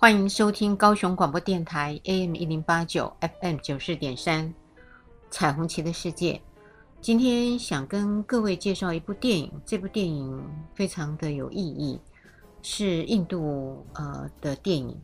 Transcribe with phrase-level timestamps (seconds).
[0.00, 3.12] 欢迎收听高雄广播电台 AM 一零八九
[3.42, 4.46] FM 九四点三
[5.28, 6.34] 《彩虹旗的世界》。
[7.00, 10.40] 今天想跟各位介绍一部电影，这部电影
[10.72, 11.98] 非常的有意义，
[12.62, 14.96] 是印度呃的电影。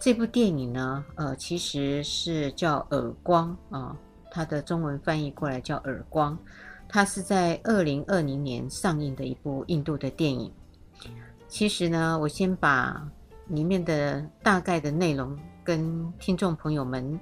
[0.00, 3.96] 这部电影呢，呃，其实是叫《耳光》啊，
[4.32, 6.36] 它的中文翻译过来叫《耳光》。
[6.88, 10.52] 它是在二零二零年上映的一部印度的电影。
[11.46, 13.08] 其实呢，我先把
[13.48, 17.18] 里面的大概的内容跟听众朋友们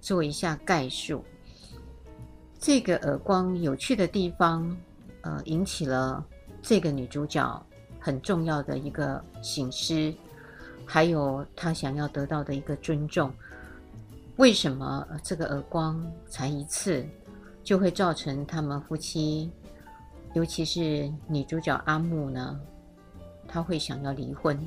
[0.00, 1.24] 做一下概述。
[2.58, 4.76] 这个耳光有趣的地方，
[5.22, 6.24] 呃，引起了
[6.62, 7.66] 这个女主角
[7.98, 10.14] 很重要的一个醒思，
[10.86, 13.32] 还有她想要得到的一个尊重。
[14.36, 17.04] 为什么这个耳光才一次
[17.62, 19.50] 就会造成他们夫妻，
[20.32, 22.58] 尤其是女主角阿木呢？
[23.46, 24.58] 她会想要离婚。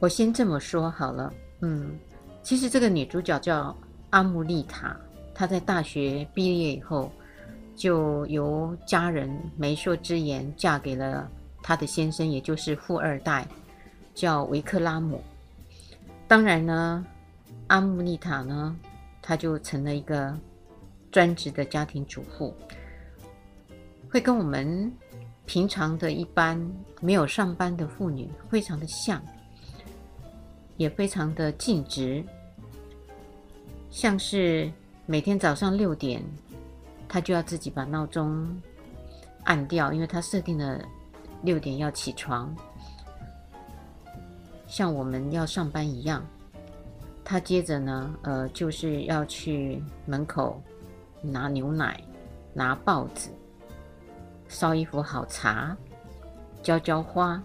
[0.00, 1.98] 我先这么说好了，嗯，
[2.42, 3.76] 其实这个女主角叫
[4.08, 4.96] 阿姆丽塔，
[5.34, 7.12] 她在大学毕业以后，
[7.76, 11.30] 就由家人媒妁之言嫁给了
[11.62, 13.46] 她的先生，也就是富二代，
[14.14, 15.22] 叫维克拉姆。
[16.26, 17.04] 当然呢，
[17.66, 18.74] 阿姆丽塔呢，
[19.20, 20.34] 她就成了一个
[21.12, 22.54] 专职的家庭主妇，
[24.10, 24.90] 会跟我们
[25.44, 26.58] 平常的一般
[27.02, 29.22] 没有上班的妇女非常的像。
[30.80, 32.24] 也非常的尽职，
[33.90, 34.72] 像是
[35.04, 36.24] 每天早上六点，
[37.06, 38.48] 他就要自己把闹钟
[39.44, 40.82] 按掉，因为他设定了
[41.42, 42.56] 六点要起床。
[44.66, 46.24] 像我们要上班一样，
[47.22, 50.62] 他接着呢，呃，就是要去门口
[51.20, 52.02] 拿牛奶、
[52.54, 53.28] 拿报纸、
[54.48, 55.76] 烧一壶好茶、
[56.62, 57.38] 浇浇花，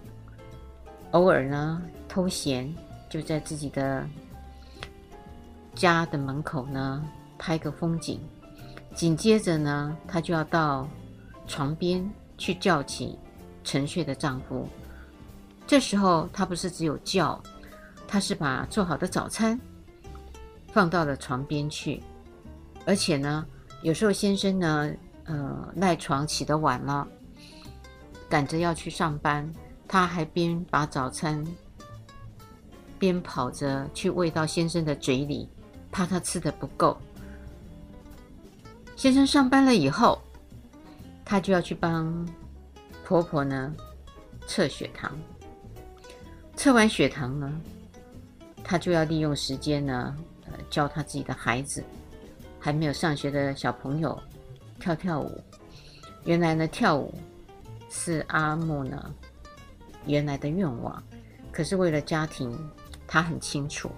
[1.12, 2.74] 偶尔呢偷闲。
[3.10, 4.08] 就在自己的
[5.74, 7.04] 家的门口呢，
[7.38, 8.20] 拍个风景。
[8.94, 10.88] 紧接着呢，她就要到
[11.48, 13.20] 床边去叫起
[13.64, 14.68] 沉睡的丈夫。
[15.68, 17.42] 这时候，她不是只有叫，
[18.08, 19.60] 她是把做好的早餐
[20.72, 22.02] 放到了床边去。
[22.86, 23.46] 而且呢，
[23.82, 24.92] 有时候先生呢，
[25.26, 27.08] 呃，赖床起得晚了，
[28.30, 29.52] 赶着要去上班，
[29.88, 31.46] 她还边把早餐。
[32.98, 35.50] 边跑着去喂到先生的嘴里，
[35.92, 36.98] 怕他吃的不够。
[38.96, 40.22] 先生上班了以后，
[41.24, 42.28] 他就要去帮
[43.04, 43.74] 婆婆呢
[44.48, 45.12] 测血糖。
[46.56, 47.62] 测完血糖呢，
[48.64, 51.84] 他就要利用时间呢，呃，教他自己的孩子，
[52.60, 54.18] 还没有上学的小朋友
[54.80, 55.40] 跳跳舞。
[56.24, 57.14] 原来呢，跳舞
[57.90, 59.14] 是阿木呢
[60.06, 61.04] 原来的愿望，
[61.52, 62.58] 可是为了家庭。
[63.08, 63.90] 他很清楚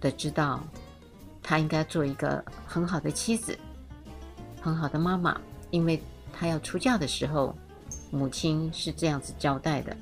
[0.00, 0.62] 的知道，
[1.42, 3.58] 他应该做一个很好的妻子，
[4.60, 5.40] 很好的妈妈，
[5.70, 6.00] 因为
[6.32, 7.56] 他要出嫁的时候，
[8.10, 9.96] 母亲是这样子交代的。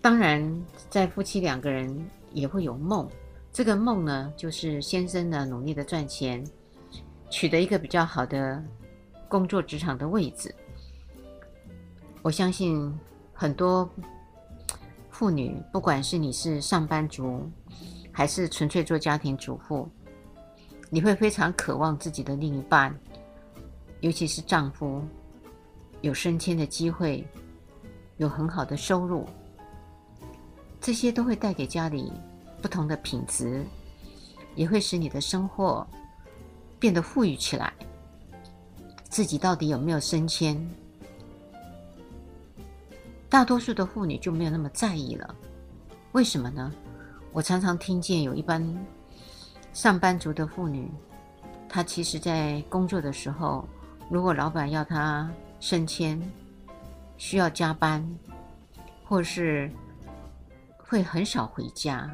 [0.00, 3.08] 当然，在夫妻两个人也会有梦，
[3.52, 6.44] 这个梦呢，就是先生呢努力的赚钱，
[7.30, 8.62] 取得一个比较好的
[9.28, 10.54] 工作职场的位置。
[12.22, 12.96] 我相信
[13.32, 13.90] 很多。
[15.14, 17.48] 妇女，不管是你是上班族，
[18.10, 19.88] 还是纯粹做家庭主妇，
[20.90, 22.92] 你会非常渴望自己的另一半，
[24.00, 25.00] 尤其是丈夫，
[26.00, 27.24] 有升迁的机会，
[28.16, 29.24] 有很好的收入，
[30.80, 32.12] 这些都会带给家里
[32.60, 33.64] 不同的品质，
[34.56, 35.86] 也会使你的生活
[36.80, 37.72] 变得富裕起来。
[39.08, 40.60] 自己到底有没有升迁？
[43.34, 45.34] 大多数的妇女就没有那么在意了，
[46.12, 46.72] 为什么呢？
[47.32, 48.64] 我常常听见有一般
[49.72, 50.88] 上班族的妇女，
[51.68, 53.68] 她其实在工作的时候，
[54.08, 55.28] 如果老板要她
[55.58, 56.22] 升迁，
[57.16, 58.08] 需要加班，
[59.04, 59.68] 或是
[60.78, 62.08] 会很少回家，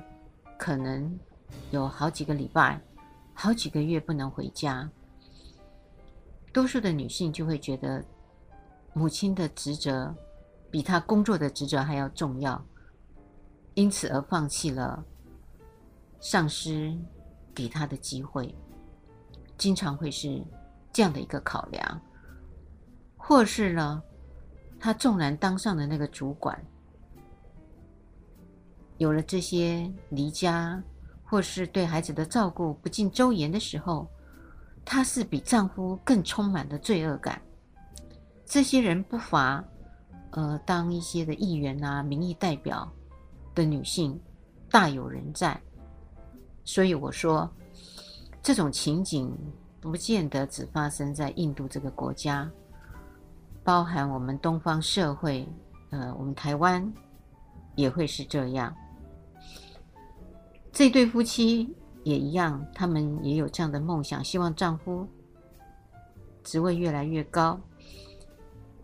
[0.57, 1.21] 可能
[1.71, 2.81] 有好几个礼拜、
[3.35, 4.89] 好几个月不能回家。
[6.51, 8.03] 多数的女性就会觉得
[8.95, 10.15] 母亲的职责。
[10.71, 12.65] 比他工作的职责还要重要，
[13.75, 15.05] 因此而放弃了
[16.21, 16.97] 上司
[17.55, 18.55] 给他的机会，
[19.59, 20.43] 经常会是
[20.93, 22.01] 这样的一个考量，
[23.17, 24.03] 或是呢，
[24.79, 26.63] 他纵然当上了那个主管，
[28.99, 30.83] 有了这些离家
[31.25, 34.09] 或是对孩子的照顾不尽周延的时候，
[34.85, 37.41] 她是比丈夫更充满了罪恶感。
[38.45, 39.65] 这些人不乏，
[40.33, 42.91] 呃，当一些的议员啊、民意代表
[43.55, 44.19] 的女性
[44.71, 45.61] 大有人在。
[46.65, 47.51] 所以我说，
[48.43, 49.37] 这种情景
[49.81, 52.49] 不见得只发生在印度这个国家，
[53.65, 55.49] 包含我们东方社会，
[55.91, 56.93] 呃，我们台湾
[57.75, 58.73] 也会是这样。
[60.71, 61.75] 这对夫妻
[62.05, 65.05] 也一样，他们也有这样的梦想，希望丈夫
[66.45, 67.59] 职位越来越高。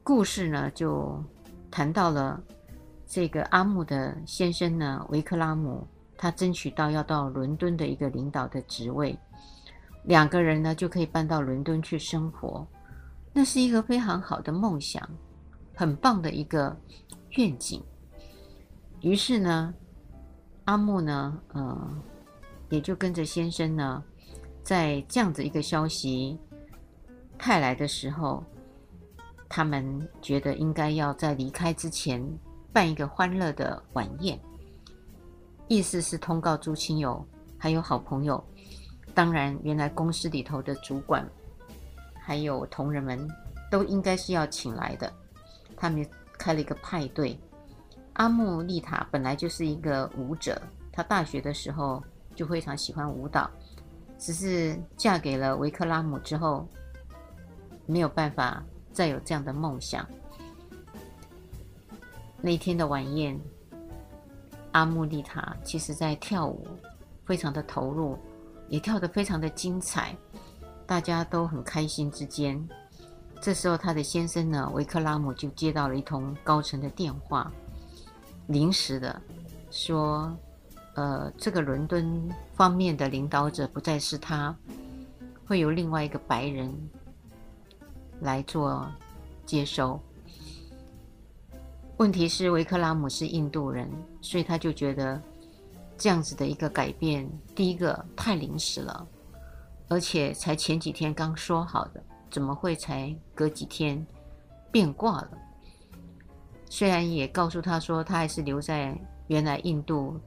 [0.03, 1.23] 故事呢，就
[1.77, 2.43] 谈到了
[3.07, 5.87] 这个阿木的先生呢，维克拉姆，
[6.17, 9.15] 他争取到要到伦敦的一个领导的职位，
[10.05, 12.67] 两个人呢就可以搬到伦敦去生活，
[13.31, 15.07] 那是一个非常好的梦想，
[15.75, 16.75] 很棒的一个
[17.33, 17.85] 愿景。
[19.03, 19.75] 于是呢，
[20.65, 22.03] 阿木呢，呃，
[22.71, 24.03] 也就跟着先生呢，
[24.63, 26.39] 在这样子一个消息
[27.37, 28.43] 派来的时候。
[29.49, 32.23] 他们觉得应该要在离开之前
[32.73, 34.39] 办一个欢乐的晚宴，
[35.69, 37.25] 意思是通告诸亲友
[37.57, 38.43] 还有好朋友。
[39.15, 41.27] 当然，原来公司里头的主管
[42.21, 43.27] 还有同仁们
[43.71, 45.11] 都应该是要请来的。
[45.77, 46.07] 他们
[46.39, 47.39] 开了一个派对。
[48.15, 50.61] 阿穆丽塔本来就是一个舞者，
[50.93, 52.03] 她大学的时候
[52.35, 53.51] 就非常喜欢舞蹈，
[54.19, 56.67] 只是嫁给了维克拉姆之后
[57.87, 58.63] 没有办法。
[58.97, 60.09] 再有这样的梦想。
[62.41, 63.39] 那天的晚宴，
[64.73, 66.67] 阿穆丽塔其实在跳舞，
[67.27, 68.19] 非常的投入，
[68.71, 70.17] 也跳得非常的精彩，
[70.87, 72.11] 大家都很开心。
[72.11, 72.67] 之间，
[73.39, 77.53] 这时候他的先生呢，维克拉姆就接到了一通高层的电话，
[78.47, 79.21] 临时的
[79.71, 80.35] 说
[80.97, 84.57] ：“呃，这个伦敦方面的领导者不再是他，
[85.47, 86.75] 会有另外一个白人。”
[88.21, 88.87] 来做
[89.45, 90.01] 接收。
[91.99, 93.91] 问题是维克拉姆是印度人，
[94.21, 95.21] 所以他就觉得
[95.97, 99.07] 这样子的一个改变，第一个太临时了，
[99.89, 104.07] 而且才前几天刚说好的，怎么会才隔几天
[104.71, 105.31] 变卦了？
[106.69, 108.95] 虽然也告诉他说，他还是留在
[109.29, 110.21] 原来印度，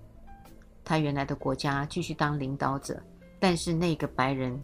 [0.84, 3.00] 他原来的国家继续当领导者，
[3.40, 4.60] 但是那个白人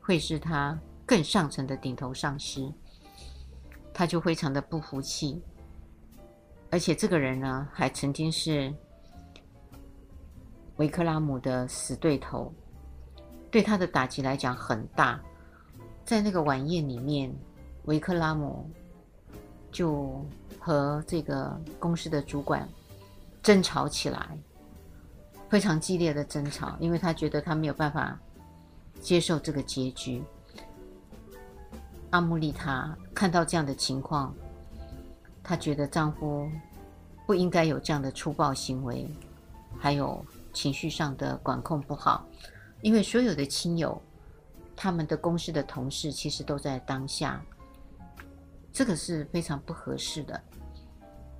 [0.00, 0.78] 会是他。
[1.10, 2.72] 更上层的顶头上司，
[3.92, 5.42] 他就非常的不服气，
[6.70, 8.72] 而且这个人呢，还曾经是
[10.76, 12.54] 维克拉姆的死对头，
[13.50, 15.20] 对他的打击来讲很大。
[16.04, 17.34] 在那个晚宴里面，
[17.86, 18.70] 维克拉姆
[19.72, 20.24] 就
[20.60, 22.68] 和这个公司的主管
[23.42, 24.38] 争吵起来，
[25.48, 28.16] 非常激烈的争吵，因为他觉得他没有办法
[29.00, 30.22] 接受这个结局。
[32.10, 34.34] 阿穆丽塔看到这样的情况，
[35.44, 36.50] 她觉得丈夫
[37.24, 39.08] 不应该有这样的粗暴行为，
[39.78, 42.26] 还有情绪上的管控不好，
[42.82, 44.00] 因为所有的亲友、
[44.74, 47.40] 他们的公司的同事其实都在当下，
[48.72, 50.40] 这个是非常不合适的。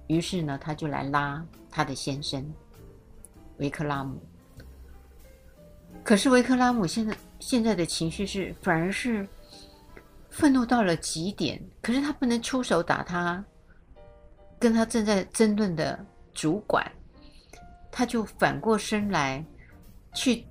[0.07, 2.49] 于是呢，她就来拉她的先生
[3.59, 4.21] 维克拉姆。
[6.05, 9.27] 可是维克拉姆现在现在的情绪是反而是。
[10.31, 13.45] 愤怒到了极点，可是他不能出手打他，
[14.59, 15.99] 跟他正在争论的
[16.33, 16.85] 主管，
[17.91, 19.45] 他就反过身来
[20.15, 20.47] 去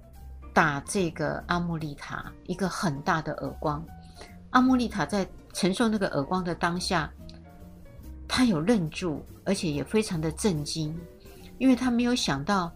[0.54, 3.84] 打这个阿穆丽塔一个很大的耳光。
[4.52, 7.12] 阿穆丽塔在承受那个耳光的当下，
[8.28, 10.96] 他有愣住，而且也非常的震惊，
[11.58, 12.72] 因为他没有想到，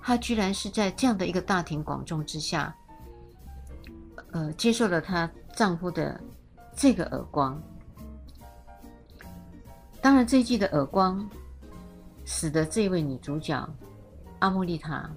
[0.00, 2.74] 他居然是在这样的一个大庭广众之下，
[4.32, 6.18] 呃，接受了他丈夫的。
[6.74, 7.60] 这个耳光，
[10.00, 11.28] 当然这一季的耳光，
[12.24, 13.68] 使得这位女主角
[14.38, 15.10] 阿莫丽塔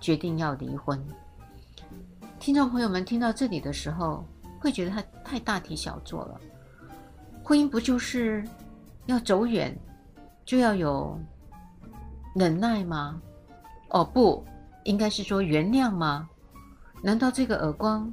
[0.00, 1.00] 决定要离婚。
[2.40, 4.24] 听众朋友们听到这里的时候，
[4.58, 6.40] 会觉得她太大题小做了。
[7.44, 8.44] 婚姻不就是
[9.06, 9.78] 要走远，
[10.44, 11.16] 就要有
[12.34, 13.22] 忍耐吗？
[13.90, 14.44] 哦，不，
[14.82, 16.28] 应该是说原谅吗？
[17.04, 18.12] 难道这个耳光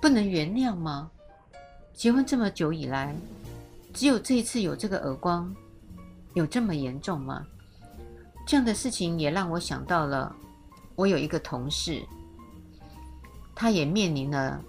[0.00, 1.10] 不能原谅吗？
[1.94, 3.14] 结婚这么久以来，
[3.94, 5.54] 只有这一次有这个耳光，
[6.34, 7.44] 有这么严重吗？
[8.46, 10.34] 这样的事情也让我想到了，
[10.94, 12.02] 我有一个同事，
[13.54, 14.62] 他也面临了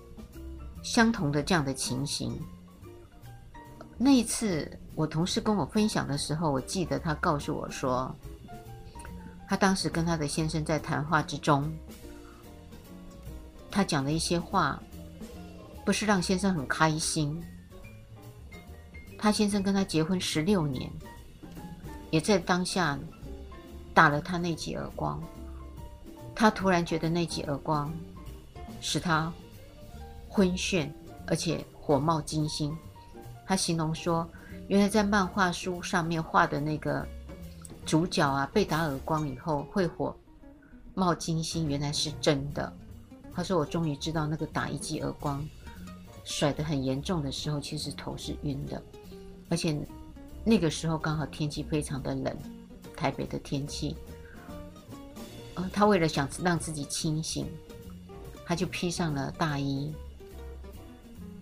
[0.81, 2.33] 相同的这样的情形。
[3.97, 8.15] 那一次，我同事跟我分享的时候，我记得他告诉我说，
[9.47, 11.71] 他当时跟他的先生在谈话之中，
[13.69, 14.81] 他讲的一些话，
[15.87, 17.41] 不是让先生很开心。
[19.17, 20.91] 他先生跟他结婚十六年，
[22.11, 22.99] 也在当下
[23.93, 25.23] 打了他那记耳光。
[26.35, 27.89] 他突然觉得那记耳光
[28.81, 29.31] 使他
[30.27, 30.91] 昏眩，
[31.25, 32.77] 而且火冒金星。
[33.45, 34.29] 他形容说，
[34.67, 37.07] 原来在漫画书上面画的那个
[37.85, 40.13] 主角啊，被打耳光以后会火
[40.95, 42.73] 冒金星，原来是真的。
[43.33, 45.47] 他说：“我终于知道，那个打一记耳光
[46.29, 48.83] 甩得很严重的时候，其实头是晕的，
[49.47, 49.79] 而且
[50.43, 52.37] 那个时候刚好天气非常的冷，
[52.97, 53.95] 台北的天气。
[55.55, 57.47] 呃，他为了想让自己清醒，
[58.45, 59.93] 他就披上了大衣。”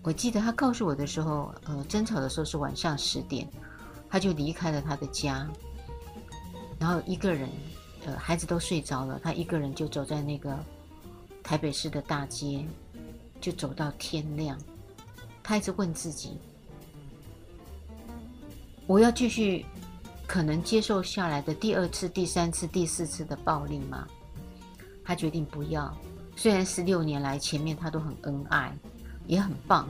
[0.04, 3.46] 我记得他告诉我的时候，呃，争吵的时候是晚上十点，
[4.08, 5.50] 他就离开了他的家，
[6.78, 7.48] 然后一个人，
[8.06, 10.56] 呃，孩子都睡着了，他一个人就走在那个
[11.42, 12.64] 台北市的大街，
[13.40, 14.56] 就走到天亮。
[15.46, 16.36] 他一直问自己：
[18.88, 19.64] 我要继续
[20.26, 24.08] 可能接受下来的第二次、第三次、第四次的暴力吗？
[25.04, 25.96] 他决定不要。
[26.34, 28.76] 虽然十六年来前面他都很恩爱。
[29.28, 29.88] 也很棒，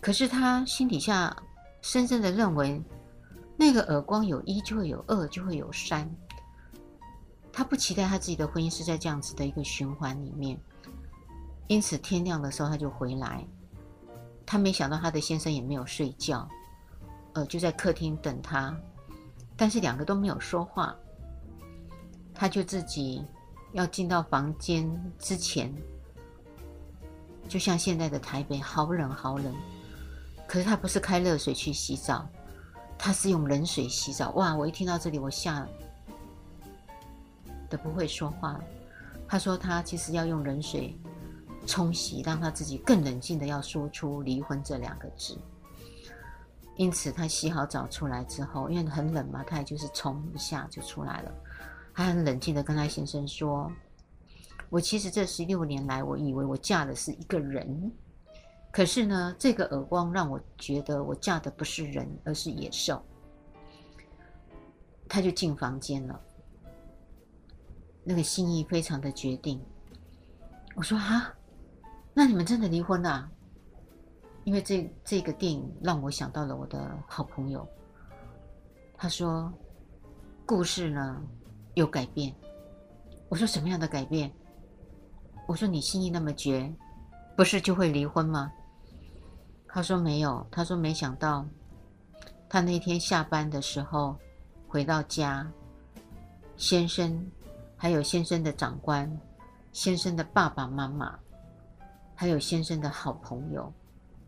[0.00, 1.36] 可是他心底下
[1.82, 2.82] 深深的认为，
[3.56, 6.10] 那个耳光有一就会有二，就会有三。
[7.52, 10.58] 他不期待他自己的婚姻是在这样子的一个循环里面，
[11.68, 13.46] 因此天亮的时候他就回来。
[14.50, 16.48] 他没想到他的先生也没有睡觉，
[17.34, 18.74] 呃，就在客厅等他，
[19.58, 20.96] 但是两个都没有说话。
[22.34, 23.22] 他就自己
[23.72, 25.70] 要进到房间之前。
[27.46, 29.54] 就像现在的台北，好冷好冷。
[30.46, 32.26] 可是他不是开热水去洗澡，
[32.96, 34.30] 他是用冷水洗澡。
[34.30, 34.56] 哇！
[34.56, 35.68] 我一听到这里，我吓
[37.68, 38.64] 得不会说话了。
[39.28, 40.98] 他说他其实要用冷水
[41.68, 45.38] 冲洗，让他自己更冷静的要说出离婚这两个字。
[46.76, 51.32] 因此，他洗好澡出来之后，因为很冷嘛，他也就是冲一下就出来了。
[51.94, 53.70] 他很冷静的跟他先生说。
[54.70, 57.90] 我其实这十六年来，我以为我嫁的是一个人，
[58.70, 63.02] 可是呢，这个耳光让我觉得我嫁的不是人，而是野兽。
[65.08, 66.20] 他就进房间了，
[68.04, 69.58] 那个心意非常的决定。
[70.74, 71.34] 我说啊，
[72.18, 73.30] 那你们真的离婚了？
[74.42, 77.64] 因为这这个电影让我想到了我的好朋友。
[78.96, 79.52] 他说，
[80.44, 81.22] 故事呢
[81.74, 82.34] 有改变。
[83.28, 84.32] 我说什么样的改变？
[85.46, 86.68] 我说你心意那么绝，
[87.36, 88.50] 不是就会离婚吗？
[89.68, 91.46] 他说没有，他说没想到，
[92.48, 94.16] 他那天下班的时候
[94.66, 95.48] 回到家，
[96.56, 97.24] 先生
[97.76, 99.08] 还有先生的长官、
[99.70, 101.16] 先生的爸爸妈妈，
[102.20, 103.72] 还有先生的好朋友，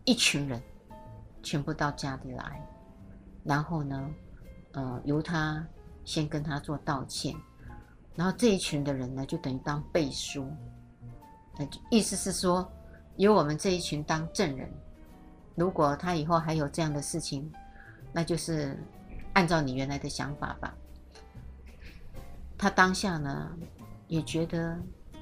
[0.04, 0.62] 一群人
[1.42, 2.64] 全部到家里来，
[3.42, 4.08] 然后呢，
[4.74, 5.66] 呃，由他
[6.04, 7.34] 先跟他做道歉，
[8.14, 10.48] 然后这一群的人呢，就等于当背书。
[11.58, 12.70] 那意思是说，
[13.16, 14.70] 由我们这一群当证人，
[15.56, 17.52] 如果他以后还有这样的事情，
[18.12, 18.78] 那就是
[19.32, 20.72] 按照你原来的想法吧。
[22.56, 23.50] 他当下呢，
[24.06, 24.78] 也觉得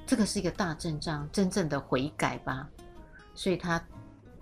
[0.09, 2.67] 这个是一个大阵仗，真正的悔改吧，
[3.35, 3.79] 所以他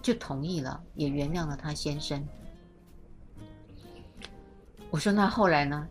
[0.02, 2.26] 就同意了，也原谅了他先生。
[4.90, 5.86] 我说那后来呢？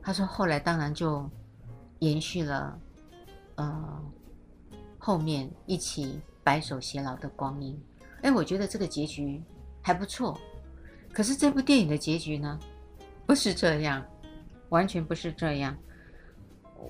[0.00, 1.28] 他说后来当然就
[1.98, 2.80] 延续了，
[3.56, 4.02] 呃。
[4.96, 7.78] 后面一起白首偕老的光阴，
[8.22, 9.42] 哎，我觉得这个结局
[9.82, 10.38] 还不错。
[11.12, 12.58] 可是这部电影的结局呢，
[13.26, 14.02] 不是这样，
[14.70, 15.76] 完全不是这样。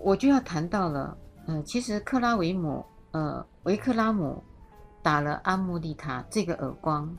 [0.02, 1.16] 我就要谈到了，
[1.48, 4.44] 呃，其实克拉维姆，呃，维克拉姆
[5.02, 7.16] 打了阿穆丽塔这个耳光，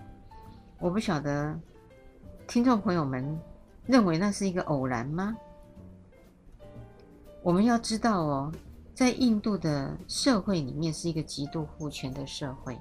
[0.78, 1.60] 我不晓得
[2.48, 3.38] 听众朋友们
[3.88, 5.36] 认为那是一个偶然吗？
[7.42, 8.52] 我们要知道哦。
[8.94, 12.78] 在印度的社会里面，是一个极度父权的社会。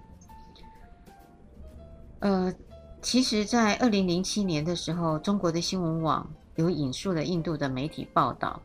[2.18, 2.52] 呃，
[3.00, 8.60] 其实，在二零零七年的时候，中国的新闻网有引述了印度的媒体报道，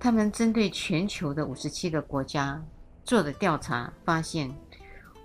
[0.00, 2.62] 他们针对全球的五十七个国家
[3.04, 4.54] 做的调查，发现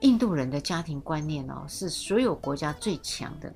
[0.01, 3.53] 印度人的家庭观念哦，是所有国家最强的。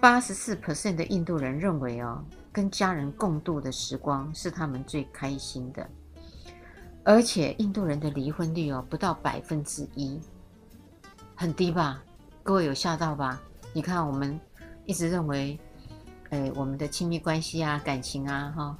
[0.00, 5.86] 八十四 percent 的印度人认为哦，跟家人共度的时光是他们最开心的。
[7.04, 10.20] 而且印度人的离婚率哦不到百分之一，
[11.34, 12.02] 很低吧？
[12.42, 13.40] 各位有吓到吧？
[13.72, 14.38] 你看我们
[14.86, 15.58] 一直认为，
[16.30, 18.78] 哎，我们的亲密关系啊、感情啊，哈、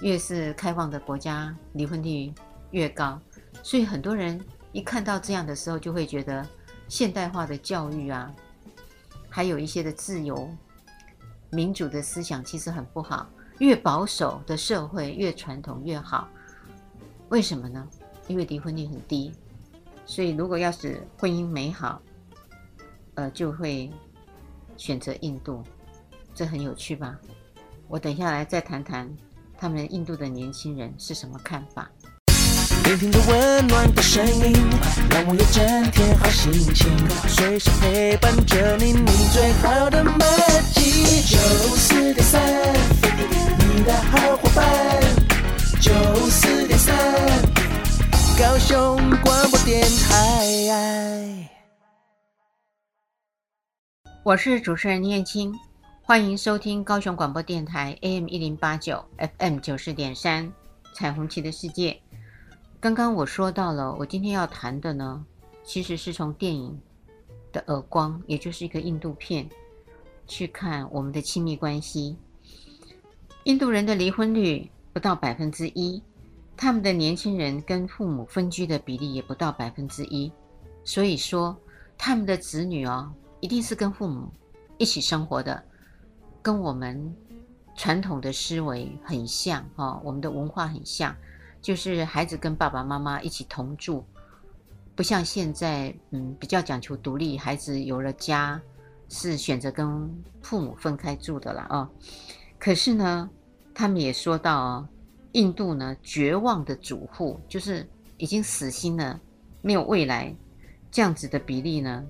[0.00, 2.32] 越是开放的国家，离婚率
[2.70, 3.20] 越高。
[3.62, 4.40] 所以很多人
[4.72, 6.46] 一看到这样的时候，就会觉得
[6.88, 8.32] 现代化的教育啊，
[9.28, 10.48] 还有一些的自由、
[11.50, 13.28] 民主的思想其实很不好。
[13.58, 16.28] 越保守的社会越传统越好，
[17.28, 17.84] 为什么呢？
[18.28, 19.32] 因为离婚率很低，
[20.06, 22.00] 所以如果要是婚姻美好，
[23.14, 23.90] 呃，就会
[24.76, 25.64] 选择印度，
[26.32, 27.18] 这很有趣吧？
[27.88, 29.12] 我等下来再谈谈
[29.60, 31.90] 他们印度的年轻人是什么看法。
[32.84, 34.52] 聆听着温暖的声音，
[35.10, 36.88] 让我有整天好心情，
[37.26, 40.18] 随时陪伴着你，你最好的默
[40.72, 41.22] 契。
[41.26, 41.36] 九
[41.76, 42.40] 四点三。
[43.58, 44.64] 你的好伙伴，
[45.80, 45.92] 九
[46.30, 46.94] 四点三，
[48.38, 51.50] 高雄广播电台。
[54.22, 55.52] 我是主持人倪燕青，
[56.08, 60.50] 欢迎收听高雄广播电台 AM 一零八九 FM 九四点三
[60.94, 62.00] 彩虹旗的世界。
[62.80, 65.22] 刚刚我说到了，我今天要谈的呢，
[65.62, 66.80] 其实是从电影
[67.52, 69.46] 的耳光，也就是一个印度片，
[70.26, 72.16] 去看我们的亲密关系。
[73.44, 76.02] 印度人的离婚率不到百分之一，
[76.56, 80.32] 他们的年轻人跟父母分居的比例也不到百分之一，
[80.84, 81.54] 所以说
[81.98, 84.26] 他们的子女哦，一定是跟父母
[84.78, 85.62] 一起生活的，
[86.42, 87.14] 跟我们
[87.76, 91.14] 传统的思维很像哦，我们的文化很像，
[91.60, 94.04] 就是孩子跟爸爸妈妈一起同住，
[94.94, 98.60] 不像现在嗯比较讲求独立，孩子有了家
[99.08, 100.08] 是选择跟
[100.42, 101.88] 父母分开住的了哦，
[102.58, 103.30] 可是呢。
[103.74, 104.88] 他们也说到哦，
[105.34, 109.20] 印度呢，绝望的主妇就是已经死心了，
[109.62, 110.34] 没有未来，
[110.90, 112.04] 这样子的比例呢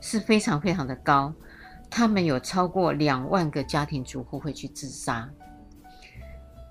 [0.00, 1.30] 是非常非常的高。
[1.90, 5.28] 他们有超过两万个家庭主妇会去自杀，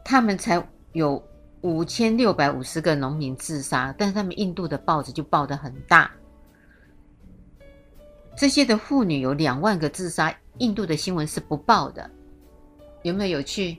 [0.04, 1.22] 他们才有
[1.62, 6.10] 五千六百五十个农民自杀，但是他们印度的报纸就报得很大。
[8.38, 12.10] 这些的妇女有两万个自杀，印度的新闻是不报的，
[13.04, 13.78] 有没有有趣？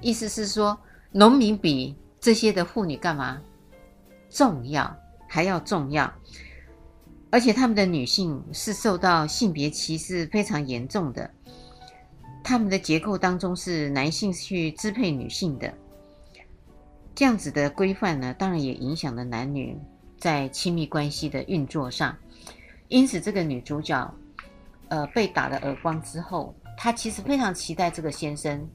[0.00, 0.76] 意思是说，
[1.12, 3.40] 农民比这些的妇女干嘛
[4.28, 4.92] 重要，
[5.28, 6.12] 还要重要，
[7.30, 11.30] 而且他们的女性是受到性别歧视非常严重的，
[12.42, 15.72] 他们的结构当中是男性去支配女性的，
[17.14, 19.78] 这样子的规范呢，当然也影响了男女
[20.18, 22.16] 在亲密关系的运作上，
[22.88, 24.12] 因此这个女主角，
[24.88, 28.68] 呃，被打了耳光之后，她其实非常期待这个先生。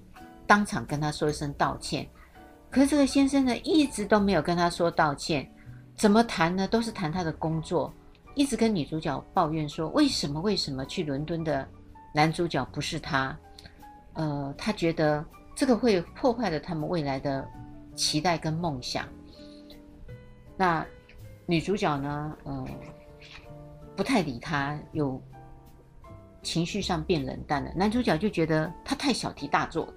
[0.47, 2.07] 当场跟她说一声道歉，
[2.69, 5.51] 可是这个先生呢，一直都没有跟她说道歉，
[5.97, 6.67] 怎么谈呢？
[6.67, 7.91] 都是谈他的工作，
[8.35, 11.67] 一直跟女主角抱怨说，为什么为什么去伦敦的
[12.13, 13.37] 男主角不是他？
[14.13, 17.47] 呃，他觉得这个会破坏了他们未来的
[17.95, 19.07] 期待跟梦想。
[20.57, 20.85] 那
[21.45, 22.65] 女主角呢，呃，
[23.95, 25.21] 不太理他，有
[26.41, 27.71] 情绪上变冷淡了。
[27.75, 29.93] 男主角就觉得他太小题大做了。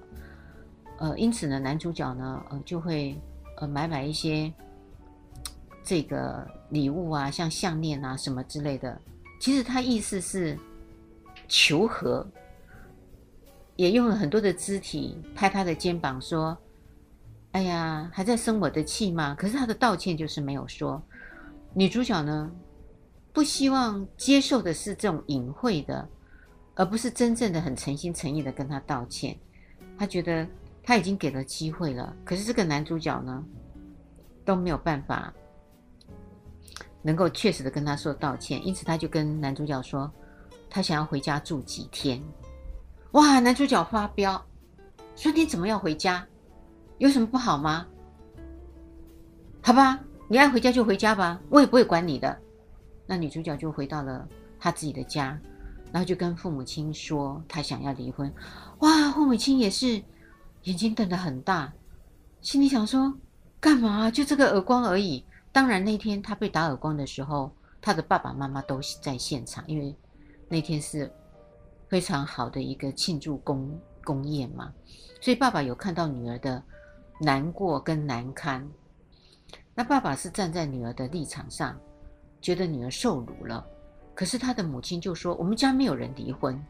[0.99, 3.21] 呃，因此呢，男主角呢，呃，就会
[3.59, 4.53] 呃买买一些
[5.89, 9.01] 这个礼物啊，像项链啊什么之类的。
[9.41, 10.55] 其实他意思是
[11.49, 12.31] 求和，
[13.77, 16.55] 也用了很多的肢体拍他的肩膀说
[17.53, 21.03] ：“哎呀，还在生我的气吗？”可是他的道歉就是没有说。
[21.73, 22.53] 女主角呢，
[23.33, 26.07] 不希望接受的是这种隐晦的，
[26.75, 29.35] 而不是真正的很诚心诚意的跟他道歉。
[29.97, 30.47] 他觉得。
[30.81, 33.45] 他已经给了机会了，可是这个男主角呢，
[34.43, 35.31] 都没有办法
[37.09, 40.13] 能够确实的跟他说道歉，因此他就跟男主角说，
[40.69, 42.23] 他想要回家住几天。
[43.13, 44.45] 哇，男主角发飙，
[45.17, 46.27] 说你怎么要回家？
[46.99, 47.87] 有什么不好吗？
[49.63, 52.39] 好吧，你爱回家就回家吧，我也不会管你的。
[53.07, 54.29] 那女主角就回到了
[54.61, 55.41] 她自己的家，
[55.91, 58.31] 然后就跟父母亲说她想要离婚。
[58.81, 60.03] 哇，父母亲也是。
[60.65, 61.73] 眼睛瞪得很大，
[62.43, 63.15] 心里想说
[63.59, 64.11] ：“干嘛？
[64.11, 65.25] 就这个耳光而已。”
[65.59, 69.93] 当然，那天他被打耳光的时候，他的爸爸妈妈都在现场，因为
[70.47, 71.13] 那天是
[71.89, 74.73] 非常好的一个庆祝公公宴嘛，
[75.21, 76.63] 所以爸爸有看到女儿的
[77.21, 78.65] 难过跟难堪。
[79.75, 81.77] 那爸爸是站在女儿的立场上，
[82.41, 83.67] 觉得女儿受辱了。
[84.15, 86.65] 可是他的母亲就说：“我们家没有人离婚，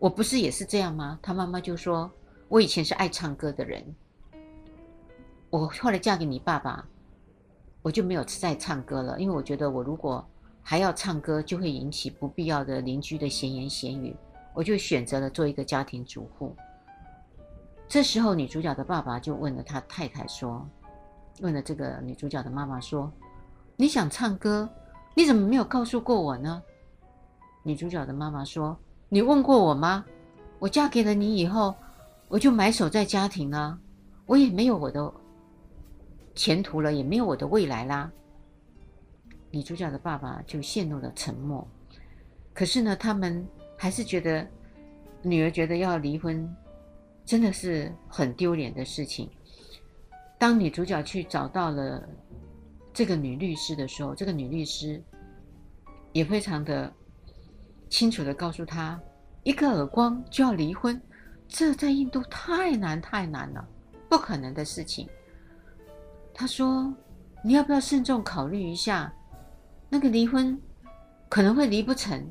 [0.00, 2.10] 我不是也是这样吗？”他妈妈就说。
[2.48, 3.94] 我以前是爱唱歌的人，
[5.50, 6.84] 我后来嫁给你爸爸，
[7.82, 10.26] 我就没有再唱歌了，因为我觉得我如果
[10.62, 14.14] 还要唱歌，就会引起不必要的邻居的闲言闲语。
[14.54, 16.54] 我就选择了做一个家庭主妇。
[17.86, 20.68] 这时候，女主角的爸爸就问了他太太说
[21.40, 23.10] ：“问了这个女主角的妈妈说，
[23.76, 24.68] 你想唱歌，
[25.14, 26.62] 你怎么没有告诉过我呢？”
[27.62, 28.76] 女主角的妈妈说
[29.08, 30.04] ：“你问过我吗？
[30.58, 31.74] 我嫁给了你以后，
[32.28, 33.78] 我就埋首在家庭了，
[34.26, 35.12] 我也没有我的
[36.38, 38.10] 前途了，也没有我的未来啦。”
[39.50, 41.66] 女主角的爸爸就陷入了沉默。
[42.54, 43.44] 可是呢，他们
[43.76, 44.46] 还是觉得
[45.22, 46.48] 女儿觉得要离婚。
[47.24, 49.28] 真的是很丢脸的事情。
[50.38, 52.08] 当女主角去找到了
[52.90, 55.02] 这个女律师的时候，这个女律师
[56.12, 56.90] 也非常的
[57.90, 58.98] 清楚的告诉她，
[59.42, 60.98] 一个耳光就要离婚，
[61.48, 63.68] 这在印度太难太难了，
[64.08, 65.06] 不可能的事情。
[66.38, 66.94] 他说
[67.42, 69.12] ：“你要不要慎重考虑一下？
[69.88, 70.56] 那个离婚
[71.28, 72.24] 可能会离不成，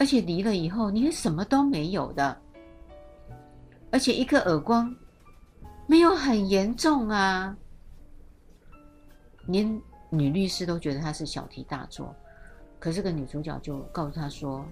[0.00, 2.36] 而且离了以后你什么都没有的。”
[3.92, 4.92] 而且一个耳光，
[5.86, 7.56] 没有很严重啊，
[9.46, 9.80] 连
[10.10, 12.12] 女律师都觉得他是小题大做。
[12.80, 14.66] 可是这个女主角就告诉他说：“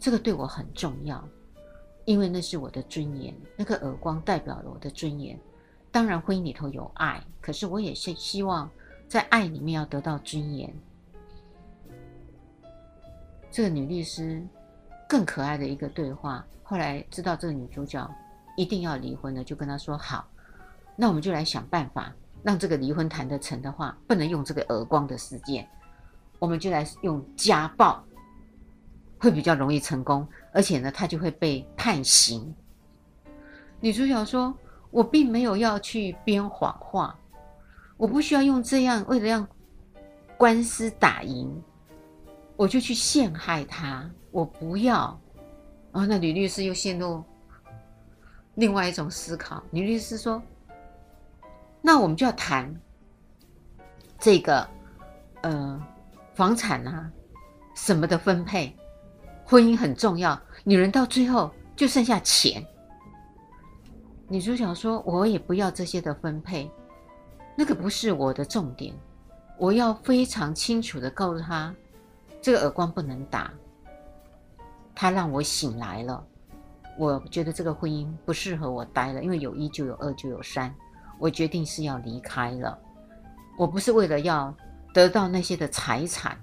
[0.00, 1.22] 这个对我很重要，
[2.06, 3.34] 因为那是我的尊严。
[3.58, 5.38] 那个耳光代表了我的尊严。
[5.94, 8.68] 当然，婚姻里头有爱，可是我也是希望
[9.06, 10.74] 在爱里面要得到尊严。”
[13.48, 14.44] 这个女律师
[15.08, 18.10] 更可爱的一个对话，后来知道这个女主角。
[18.56, 20.28] 一定要离婚了，就跟她说好，
[20.94, 25.68] 那我们就来想办法，让这个离婚谈得成的话，不能用这个耳光的事件，
[26.38, 28.04] 我们就来用家暴，
[29.18, 32.54] 会比较容易成功，而且呢，她就会被判刑。
[33.80, 34.56] 女主角说
[34.94, 37.18] ：“我并没有要去编谎话，
[37.96, 39.44] 我不需要用这样，为了让
[40.36, 41.60] 官司打赢，
[42.54, 45.20] 我就去陷害他，我不要。”
[45.90, 47.24] 哦，那女律师又陷入。
[48.54, 50.40] 另外一种思考，女律师说
[51.82, 52.72] ：“那我们就要谈
[54.20, 54.64] 这个，
[55.42, 55.84] 呃，
[56.34, 57.10] 房产啊，
[57.74, 58.72] 什么的分配，
[59.44, 60.40] 婚姻很重要。
[60.62, 62.64] 女人到最后就剩下钱。”
[64.34, 66.68] 女主角说：“我也不要这些的分配，
[67.56, 68.92] 那个不是我的重点。
[69.56, 71.72] 我要非常清楚的告诉他，
[72.42, 73.52] 这个耳光不能打。
[74.92, 76.26] 他让我醒来了。”
[76.98, 80.74] 我觉得这个婚姻不适合我待了，因为有一就有二就有三，
[81.20, 82.76] 我决定是要离开了。
[83.56, 84.52] 我不是为了要
[84.92, 86.36] 得到那些的财产，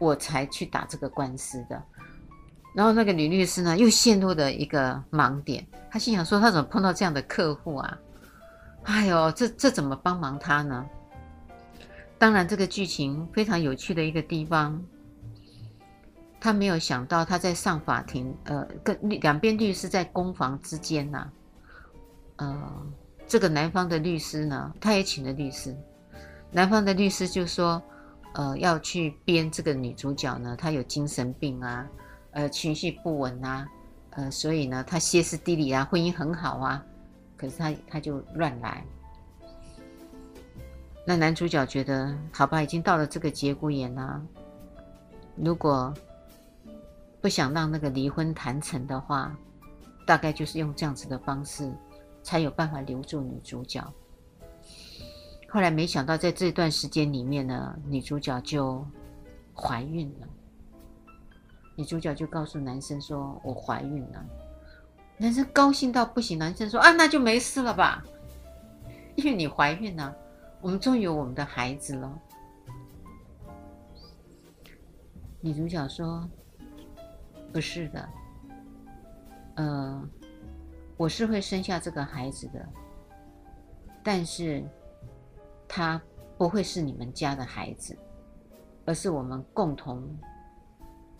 [0.00, 1.80] 我才去打这个官司的。
[2.76, 7.98] 然后那个女律师呢，又陷入了一个盲点，她心想说：她怎么碰到这样的客户啊？
[8.82, 10.84] 哎呦，这这怎么帮忙她呢？
[12.18, 14.78] 当然，这个剧情非常有趣的一个地方。
[16.38, 21.30] 她没有想到，她在上法庭，呃，跟两边律师在攻防之间呐、
[22.36, 22.86] 呃，
[23.26, 25.74] 这个男方的律师呢，他也请了律师，
[26.52, 27.82] 男方的律师就说，
[28.34, 31.88] 呃，要去编这个女主角呢，她有精神病啊，
[32.36, 33.66] 呃，情绪不稳啊，
[34.10, 36.84] 呃，所以呢，他歇斯底里啊，婚姻很好啊，
[37.34, 38.84] 可是他他就乱来。
[41.06, 44.22] 那男主角觉得，好吧，已经到了这个节骨眼了，
[45.34, 45.92] 如果。
[47.18, 49.36] 不想让那个离婚谈成的话，
[50.06, 51.68] 大概就是用这样子的方式，
[52.22, 53.82] 才有办法留住女主角。
[55.48, 58.86] 后来没想到，在这段时间里面呢，女主角就
[59.52, 60.28] 怀孕了。
[61.76, 64.26] 女主角就告诉男生说：“我怀孕了。”
[65.16, 68.02] 男生高兴到不行，男生说：“啊，那就没事了吧？
[69.14, 70.14] 因为你怀孕了，
[70.60, 72.18] 我们终于有我们的孩子了。”
[75.40, 76.28] 女主角说。
[77.52, 78.08] 不是的，
[79.54, 80.08] 呃，
[80.98, 82.68] 我是会生下这个孩子的，
[84.04, 84.62] 但是
[85.66, 85.98] 他
[86.36, 87.96] 不会是你们家的孩子，
[88.84, 90.06] 而是我们共同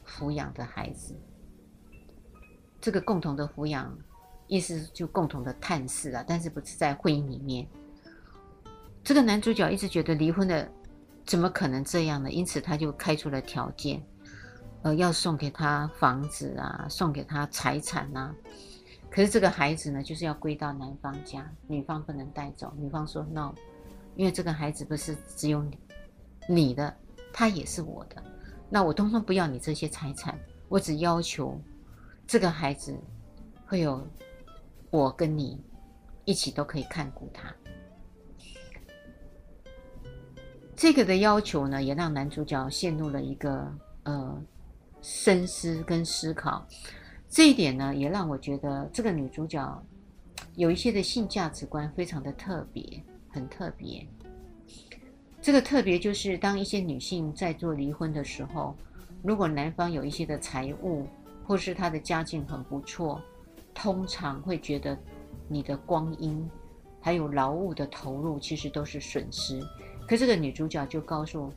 [0.06, 1.14] 抚养的孩子。
[2.80, 3.96] 这个共同的抚养，
[4.46, 7.66] 意思就共同的探视啊，但是不是在婚姻里面。
[9.02, 10.70] 这个男主角一直觉得离婚的
[11.24, 12.30] 怎么可能这样呢？
[12.30, 14.02] 因此他就开出了条件。
[14.82, 18.34] 呃，要送给他房子啊，送给他财产呐、啊。
[19.10, 22.72] 可是这个孩子呢，就是要归到男方家，女方不能带走。
[22.76, 23.52] 女方说 no，
[24.14, 25.78] 因为这个孩子不是只有你，
[26.48, 26.94] 你的，
[27.32, 28.22] 他也是我的。
[28.68, 31.60] 那我通通不要你这些财产，我只要求
[32.26, 32.98] 这个孩子
[33.66, 34.06] 会有
[34.90, 35.60] 我跟你
[36.24, 37.54] 一起都可以看顾他。
[40.74, 44.42] 这个的要求呢，也让男主角陷入了一个呃
[45.00, 46.66] 深思跟思考。
[47.28, 49.82] 这一点呢，也让我觉得这个女主角
[50.54, 54.06] 有一些的性价值观非常的特别，很特别。
[55.46, 58.74] 这个特别就是，当一些女性在做离婚的时候，
[59.22, 61.06] 如果男方有一些的财物，
[61.46, 63.22] 或是他的家境很不错，
[63.72, 64.98] 通常会觉得
[65.48, 66.44] 你的光阴
[67.00, 69.62] 还有劳务的投入其实都是损失。
[70.08, 71.48] 可这个女主角就告诉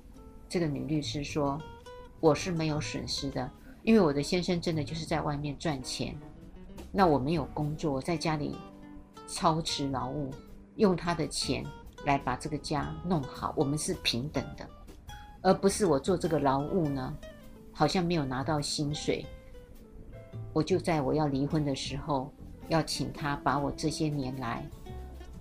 [0.47, 1.59] 这个女律师说
[2.21, 3.49] ：“我是没有损失的。”
[3.81, 6.15] 因为我的先生真的就是在外面赚钱，
[6.91, 8.55] 那我没有工作，在家里
[9.25, 10.29] 操持劳务，
[10.75, 11.65] 用他的钱
[12.05, 14.67] 来把这个家弄好，我们是平等的，
[15.41, 17.13] 而不是我做这个劳务呢，
[17.73, 19.25] 好像没有拿到薪水，
[20.53, 22.31] 我就在我要离婚的时候，
[22.67, 24.65] 要请他把我这些年来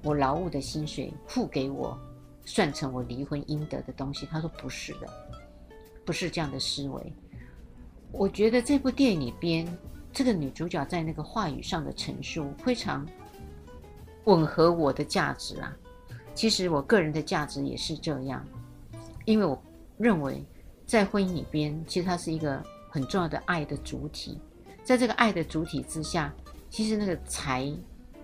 [0.02, 1.96] 我劳务的薪水付给我，
[2.44, 4.26] 算成我离婚应得的东西。
[4.26, 5.08] 他说不是的，
[6.04, 7.12] 不是这样的思维。
[8.10, 9.66] 我觉得这部电影里边，
[10.12, 13.06] 这个女主角在那个话语上的陈述非常
[14.24, 15.76] 吻合我的价值啊。
[16.38, 18.46] 其实我个人的价值也是这样，
[19.24, 19.60] 因为我
[19.96, 20.46] 认为
[20.86, 24.40] 在婚姻里边，其实它是一个很重要的爱的主体。
[24.84, 26.32] 在这个爱的主体之下，
[26.70, 27.68] 其实那个财、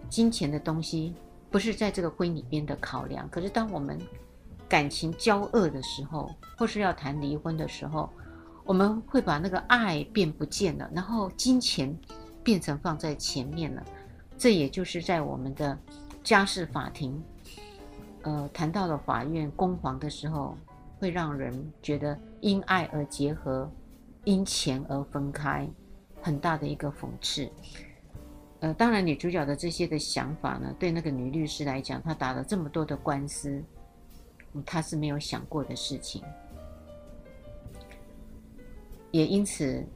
[0.08, 1.12] 金钱的东西
[1.50, 3.28] 不是在这个婚姻里边的考量。
[3.30, 3.98] 可是当我们
[4.68, 8.08] 感情交恶的时候，或是要谈离婚的时候，
[8.64, 11.92] 我们会把那个爱变不见了，然后金钱
[12.44, 13.82] 变成放在前面了。
[14.38, 15.76] 这也就是在我们的
[16.22, 17.20] 家事法庭，
[18.24, 20.56] 呃，谈到了法院公房的时候，
[20.98, 23.70] 会让人觉得因爱而结合，
[24.24, 25.68] 因钱而分开，
[26.22, 27.48] 很大的一个讽刺。
[28.60, 33.62] 呃，当然，女主角的这些的想法呢，对那个女律师来讲，她打了这么多的官司，
[34.64, 36.22] 她是没有想过的事情。
[39.10, 39.86] 也因此，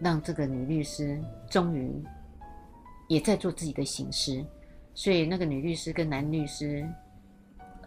[0.00, 2.02] 让这个女律师终于
[3.06, 4.44] 也在做自己的省思。
[4.92, 6.84] 所以，那个女律师跟男律师，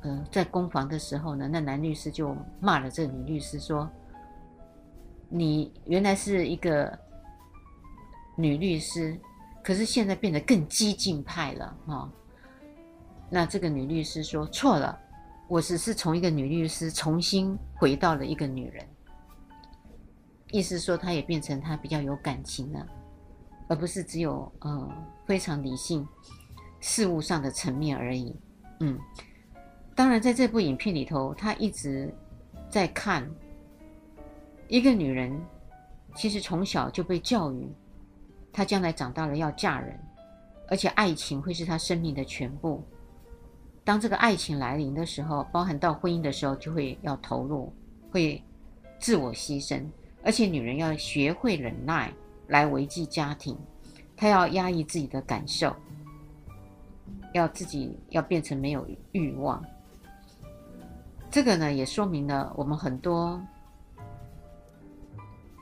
[0.03, 3.89] 呃，在攻防的时候呢，那男律师就骂了这个女律师说
[5.29, 6.97] ：“你原来是一个
[8.35, 9.17] 女律师，
[9.63, 12.11] 可是现在变得更激进派了。”哈，
[13.29, 14.99] 那这个女律师说：“错了，
[15.47, 18.85] 我只是从一个女律师重新回到了一个女人。”
[20.51, 22.85] 意思说，她也变成她比较有感情了，
[23.69, 24.91] 而不是只有呃
[25.25, 26.05] 非常理性
[26.81, 28.35] 事物上的层面而已。
[28.81, 28.99] 嗯，
[29.95, 32.11] 当然，在这部影片里头，他一直
[32.67, 33.29] 在看
[34.67, 35.39] 一个女人，
[36.15, 37.67] 其实从小就被教育，
[38.51, 39.99] 她将来长大了要嫁人，
[40.67, 42.83] 而且爱情会是她生命的全部。
[43.83, 47.71] 当这个爱情来临的时候，包含到婚姻的时候，就会要投入，
[48.09, 48.41] 会
[48.97, 49.83] 自我牺牲。
[50.23, 52.11] 而且女人要学会忍耐
[52.47, 53.55] 来维系家庭，
[54.15, 55.75] 她要压抑自己的感受，
[57.33, 59.63] 要自己要变成没有欲望。
[61.33, 63.41] 这个呢，也说明了我们很多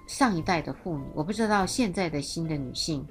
[0.06, 3.08] 上一代的妇女，我不知道现在的新的女性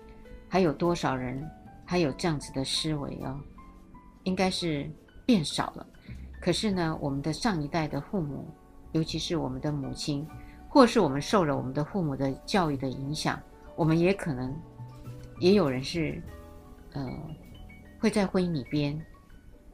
[0.47, 1.43] 还有多少人
[1.87, 3.41] 还有这样子的思维哦，
[4.25, 4.87] 应该是
[5.25, 5.87] 变少了。
[6.39, 8.47] 可是呢，我们的上一代的父母，
[8.93, 10.29] 尤其是我们的母亲。
[10.69, 13.41] 或是我们受了我们的父母的教育的影响，
[13.75, 14.55] 我们也可能
[15.41, 16.23] 也有人是，
[16.93, 17.11] 呃，
[17.99, 18.97] 会在婚姻里边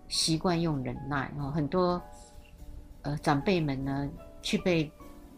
[0.09, 2.01] 习惯用忍耐哦，很多
[3.07, 4.09] 呃长辈们呢
[4.43, 4.91] 去被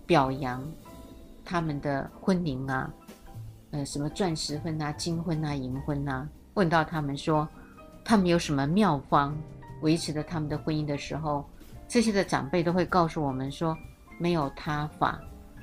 [0.07, 0.67] 表扬
[1.45, 2.91] 他们的婚礼啊，
[3.71, 7.47] 呃什么钻石婚啊、金婚啊、银婚啊，问到他们说
[8.05, 9.37] 他们有什么妙方
[9.83, 11.45] 维持着他们的婚姻的时候，
[11.87, 13.77] 这些的长辈都会告诉我们说
[14.19, 15.21] 没有他法。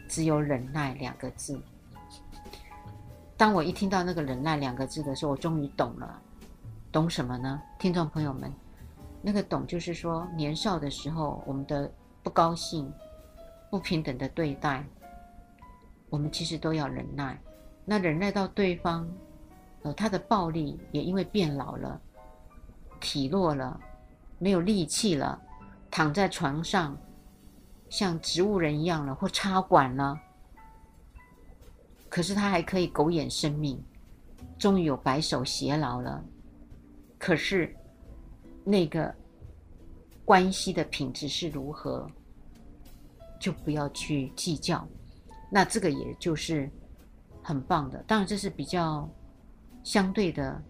[0.07, 1.59] 只有忍耐两个字。
[3.35, 6.21] 当我一听到那个忍耐两个字的时候，我终于懂了。
[6.91, 7.59] 懂什么呢？
[7.79, 8.53] 听众朋友们，
[9.27, 12.93] 那个懂就是说，年少的时候，我们的不高兴、
[13.71, 14.85] 不平等的对待，
[16.11, 17.35] 我们其实都要忍耐。
[17.83, 19.09] 那忍耐到对方，
[19.81, 21.99] 呃，他的暴力也因为变老了、
[23.01, 23.79] 体弱了、
[24.37, 25.41] 没有力气了，
[25.89, 26.95] 躺在床上。
[27.89, 30.19] 像植物人一样了，或插管了，
[32.09, 33.83] 可是他还可以苟延生命，
[34.59, 36.23] 终于有白首偕老了。
[37.17, 37.75] 可是
[38.65, 39.15] 那个
[40.25, 42.05] 关系的品质是如何，
[43.39, 44.85] 就不要去计较。
[45.49, 46.69] 那这个也就是
[47.41, 48.03] 很棒的。
[48.07, 49.07] 当然，这是比较
[49.83, 50.61] 相对的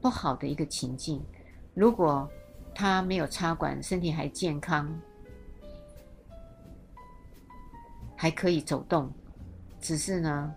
[0.00, 1.22] 不好的一个情境。
[1.74, 2.28] 如果
[2.74, 4.92] 他没有插管，身体还健康。
[8.14, 9.12] 还可以走动，
[9.80, 10.54] 只是呢，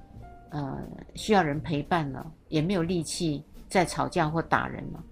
[0.52, 5.04] 呃，需要人陪伴了，也没有力气再吵架或打人了。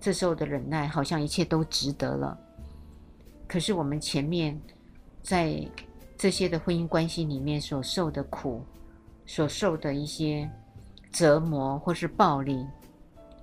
[0.00, 2.38] 这时候的忍耐，好像一切都值得了。
[3.46, 4.58] 可是我们前面
[5.22, 5.62] 在
[6.16, 8.62] 这些的婚姻关系里面所受的苦，
[9.26, 10.48] 所受的一些
[11.12, 12.66] 折磨或是暴力，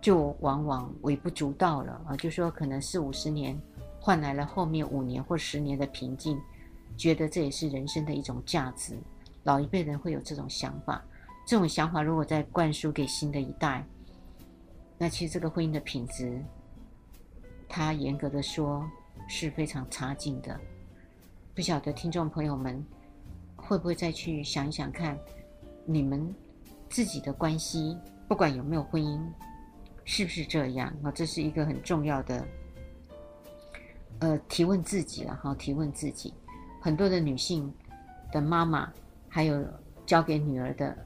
[0.02, 2.16] 就往往微不足道了啊！
[2.18, 3.60] 就说可能四五十年
[4.00, 6.40] 换来了后面五年或十年的平静。
[6.96, 8.98] 觉得这也是人生的一种价值，
[9.44, 11.04] 老一辈人会有这种想法。
[11.46, 13.86] 这种想法如果再灌输给新的一代，
[14.98, 16.44] 那其实这个婚姻的品质，
[17.70, 18.90] 它严格的说
[19.28, 20.60] 是非常差劲的。
[21.54, 22.84] 不晓得听众朋友们
[23.56, 25.18] 会不会再去想一想看，
[25.86, 26.34] 你们
[26.90, 29.22] 自己的关系，不管有没有婚姻，
[30.04, 30.92] 是不是这样？
[31.04, 32.48] 啊，这是一个很重要的，
[34.20, 36.34] 呃，提问自己了哈，提问自己。
[36.82, 37.72] 很多的女性
[38.32, 38.92] 的妈妈，
[39.28, 39.64] 还有
[40.06, 40.98] 交给女儿的，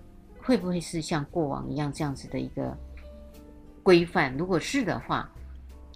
[0.41, 2.77] 会不会是像过往一样这样子的一个
[3.83, 4.35] 规范？
[4.37, 5.29] 如果是的话，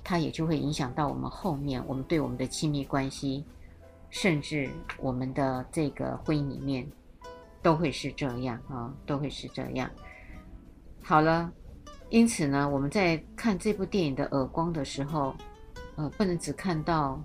[0.04, 3.44] 它也就会影响到我们后面我们对我们的亲密关系，
[4.10, 6.88] 甚至我们的这个婚姻里面，
[7.62, 9.90] 都会是这样啊，都会是这样。
[11.02, 11.52] 好了，
[12.10, 15.36] 因此呢，我们在看这部电影的耳光的时候，
[15.96, 17.22] 呃，不能只看到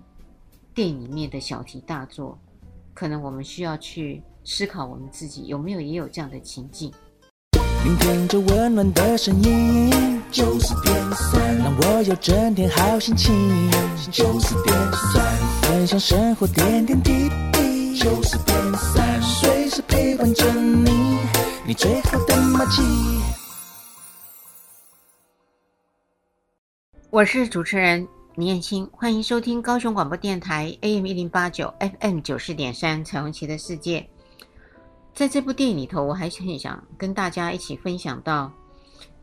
[0.74, 2.38] 电影里面的小题大做。
[2.92, 6.92] 可能我们需要去思考，我们自己有没有也有这样的情境。
[7.84, 13.68] 聆听着温暖的声音，九十点三，让我有整天好心情。
[14.12, 17.98] 九十点三，分享生活点点滴滴。
[17.98, 21.18] 九十点三，随时陪伴着你，
[21.66, 22.80] 你最好的默契。
[27.10, 28.06] 我是主持人。
[28.36, 34.00] 林燕青，欢迎收听高雄广播电台 AM 一零八九 FM 九四点三《彩虹旗的世界》。
[35.12, 38.50] 在这部电影里头，我还是很想跟大家一起分享到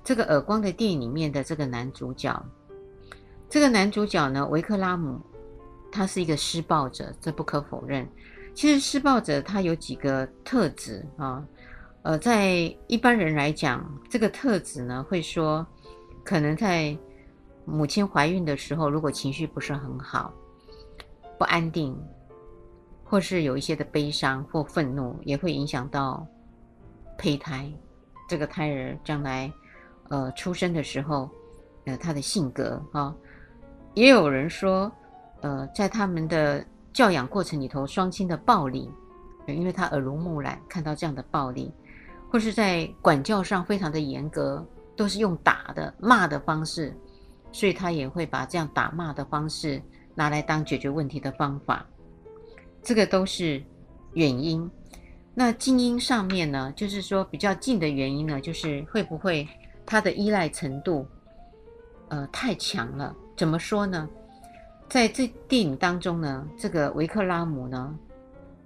[0.08, 2.42] 这个耳光的电影里面的这个男主角。
[3.50, 5.20] 这个男主角呢，维克拉姆，
[5.92, 8.08] 他是一个施暴者，这不可否认。
[8.56, 11.46] 其实施暴者他有几个特质啊，
[12.04, 15.68] 呃，在一般人来讲，这个特质呢，会说
[16.24, 16.98] 可能在。
[17.70, 20.34] 母亲怀孕的时候，如果情绪不是很好，
[21.38, 21.94] 不安定，
[23.04, 26.26] 或是有一些的悲伤或愤怒，也会影响到
[27.18, 27.70] 胚胎
[28.26, 29.52] 这个胎儿将来
[30.10, 31.30] 呃出生的时候，
[31.86, 33.16] 呃他的性格哈、
[33.94, 34.92] 也有人说，
[35.42, 38.92] 呃，在他们的教养过程里头，双亲的暴力，
[39.48, 41.72] 因为他耳濡目染看到这样的暴力，
[42.30, 44.66] 或是在管教上非常的严格，
[44.96, 46.96] 都是用打的骂的方式。
[47.54, 49.82] 所以他也会把这样打骂的方式
[50.14, 51.84] 拿来当解决问题的方法，
[52.84, 53.64] 这个都是
[54.14, 54.70] 原因。
[55.34, 59.48] 那近因上面呢，就是说比较近的原因呢，就是会不会
[59.88, 61.08] 他的依赖程度，
[62.10, 63.16] 呃，太强了？
[63.36, 64.08] 怎么说呢？
[64.88, 67.98] 在这电影当中呢，这个维克拉姆呢，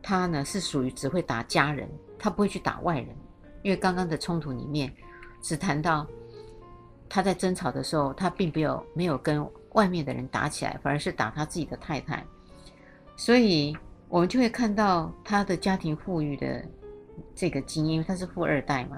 [0.02, 1.88] 他呢是属于只会打家人，
[2.20, 3.16] 他不会去打外人，
[3.62, 4.94] 因为刚刚的冲突里面
[5.42, 6.06] 只谈到。
[7.14, 12.26] 他在争吵的时候，他并没有没有跟外面的人打起来，反而是打他自己的太太。
[13.18, 16.64] 所以，我们就会看到他的家庭富裕的
[17.36, 18.98] 这个基因，因为他是富二代嘛。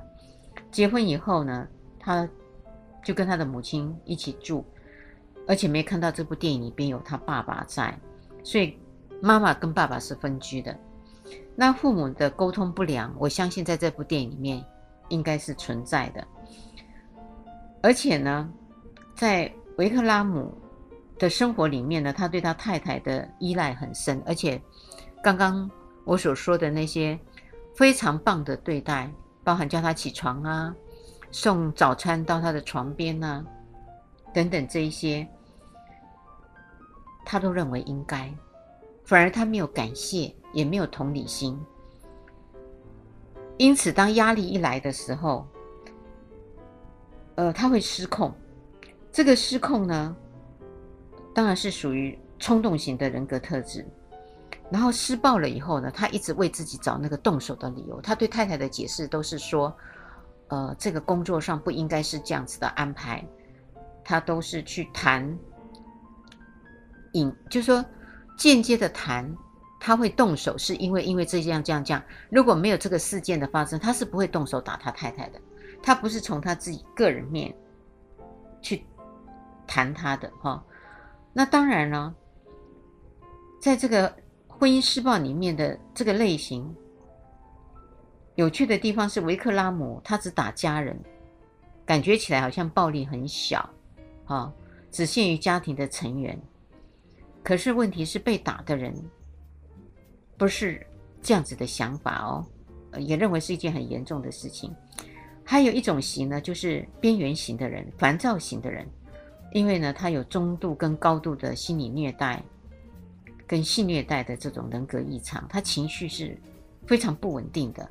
[0.69, 1.67] 结婚以后呢，
[2.03, 2.27] 他
[3.03, 4.63] 就跟他的母亲一起住，
[5.47, 7.97] 而且没看到这部电影里边有他爸爸在，
[8.43, 8.77] 所以
[9.21, 10.77] 妈妈跟爸爸是分居的。
[11.55, 14.63] 那父母的沟通不良，我相信在这部电影里面
[15.09, 16.27] 应该是存在的。
[17.81, 18.49] 而且呢，
[19.15, 20.53] 在维克拉姆
[21.17, 24.21] 的生活里面呢，他对他太太的依赖很深。
[24.25, 24.62] 而且，
[25.21, 25.69] 刚刚
[26.06, 27.17] 我所说的那些
[27.75, 29.12] 非常棒的对待，
[29.43, 30.73] 包含叫他起床啊，
[31.34, 33.44] 送早餐到他的床边啊，
[34.31, 35.27] 等等这一些，
[37.25, 38.31] 他都认为应该，
[39.04, 41.60] 反而他没有感谢，也没有同理心。
[43.58, 45.48] 因此，当压力一来的时候，
[47.34, 48.31] 呃，他会失控，
[49.12, 50.15] 这个失控呢，
[51.34, 53.84] 当然是属于冲动型的人格特质。
[54.69, 58.00] 然后施暴了以后呢，他一直为自己找那个动手的理由。
[58.02, 59.75] 他对太太的解释都是说，
[60.50, 63.23] 呃，这个工作上不应该是这样子的安排。
[64.06, 65.25] 他都是去谈，
[67.13, 67.83] 引，就是说
[68.37, 69.33] 间接的谈，
[69.79, 72.04] 他会动手是因为因为这样这样这样。
[72.29, 75.39] 如果没有这个事件的发生，他是不会动手打他太太的。
[75.81, 77.54] 他不是从他自己个人面
[78.62, 78.85] 去
[79.65, 80.63] 谈他的哈，
[81.31, 82.13] 那当然了，
[83.62, 84.13] 在这个
[84.48, 86.75] 婚姻施暴里面的这个类型，
[88.36, 90.98] 有趣的地方是维克拉姆他只打家人，
[91.86, 93.69] 感觉起来好像暴力很小，
[94.25, 94.52] 啊、
[94.92, 96.40] 只限于家庭的成员。
[97.44, 98.94] 可是问题是被打的人
[100.38, 100.86] 不是
[101.21, 102.46] 这样子的想法哦，
[102.98, 104.73] 也认为是一件很严重的事情。
[105.44, 108.88] 还有一种型呢，就是边缘型的人，烦躁型的人，
[109.52, 112.42] 因为呢，他有中度跟高度的心理虐待
[113.46, 116.36] 跟性虐待的这种人格异常，他情绪是
[116.88, 117.88] 非常不稳定的。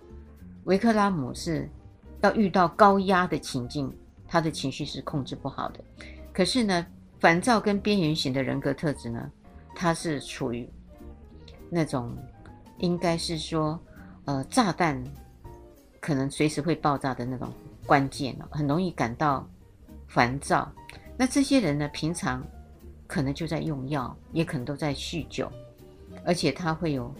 [0.64, 1.68] 维克拉姆是
[2.20, 3.92] 要遇到高压的情境，
[4.28, 5.82] 他的情绪是控制不好的。
[6.32, 6.86] 可是呢，
[7.18, 9.30] 烦躁跟边缘型的人格特质呢，
[9.74, 10.68] 他是处于
[11.68, 12.16] 那种
[12.78, 13.78] 应该是说，
[14.24, 15.02] 呃，炸弹
[16.00, 17.52] 可能随时会爆炸的那种
[17.84, 19.48] 关键哦，很容易感到
[20.06, 20.70] 烦躁。
[21.16, 22.42] 那这些人呢，平常
[23.08, 25.50] 可能就在用药，也可能都在酗酒，
[26.24, 27.12] 而且他会有。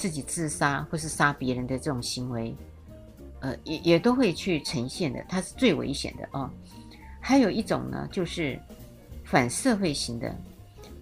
[0.00, 2.54] 自己自杀或是杀别人的这种行为，
[3.40, 6.50] 呃，也也都会去呈现的，它是最危险的哦。
[7.20, 8.58] 还有一种呢，就是
[9.26, 10.34] 反社会型的，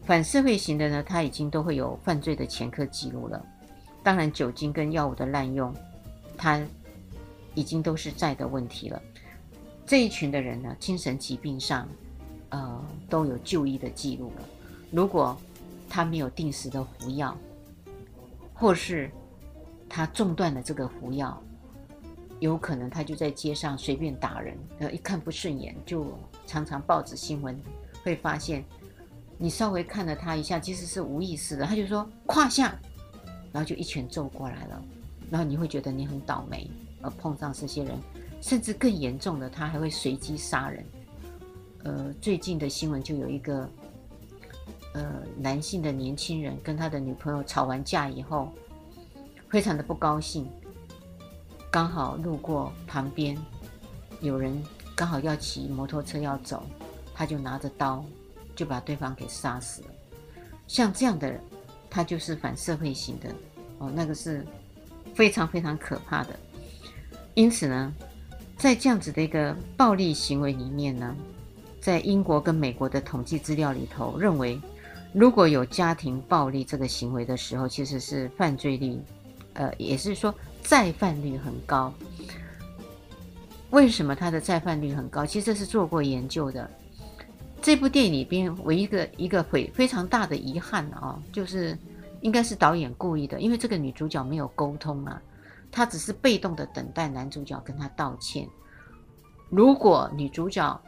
[0.05, 3.41] 反社会型的呢，他已经都会有犯罪的前科记录了。
[4.03, 5.73] 当然，酒精跟药物的滥用，
[6.37, 6.61] 他
[7.55, 9.01] 已经都是在的问题了。
[9.87, 11.89] 这一群的人呢，精神疾病上，
[12.49, 14.43] 呃，都有就医的记录了。
[14.91, 15.39] 如果
[15.89, 17.37] 他没有定时的服药，
[18.59, 19.09] 或是
[19.89, 21.41] 他中断了这个服药，
[22.41, 26.13] 有可能他就在街上随便打人，呃，一看不顺眼，就
[26.45, 27.57] 常常报纸新闻
[28.03, 28.65] 会发现，
[29.39, 32.77] 你稍微看了他一下，其实是无意识的，他就说胯下，
[33.53, 34.83] 然后就一拳揍过来了，
[35.31, 36.69] 然后你会觉得你很倒霉，
[37.01, 37.97] 而碰上这些人，
[38.41, 40.85] 甚至更严重的，他还会随机杀人。
[41.85, 43.71] 呃，最近的新闻就有一个。
[44.99, 48.53] 呃，男性的年轻人跟他的女朋友吵完架以后，
[49.49, 50.51] 非常的不高兴。
[51.71, 53.39] 刚好路过旁边，
[54.21, 54.61] 有人
[54.97, 56.65] 刚好要骑摩托车要走，
[57.15, 58.05] 他就拿着刀
[58.57, 59.89] 就把对方给杀死了。
[60.67, 61.41] 像这样的人，
[61.89, 63.33] 他就是反社会型的
[63.79, 64.45] 哦，那个是
[65.15, 66.37] 非常非常可怕的。
[67.35, 67.95] 因此呢，
[68.57, 71.15] 在这样子的一个暴力行为里面呢，
[71.81, 74.61] 在英国跟美国的统计资料里头认为。
[75.13, 79.01] 如果有家庭暴力这个行为的时候，其实是犯罪率，
[79.55, 80.33] 呃，也是说
[80.63, 81.93] 再犯率很高。
[83.71, 85.25] 为什么他的再犯率很高？
[85.25, 86.71] 其实这是做过研究的。
[87.63, 91.77] 这部电影里边，唯一个一个非非常大的遗憾啊、就是
[92.21, 95.21] 应该是导演故意的，因为这个女主角没有沟通啊，
[95.73, 98.47] 她只是被动的等待男主角跟她道歉。
[99.49, 100.81] 如果女主角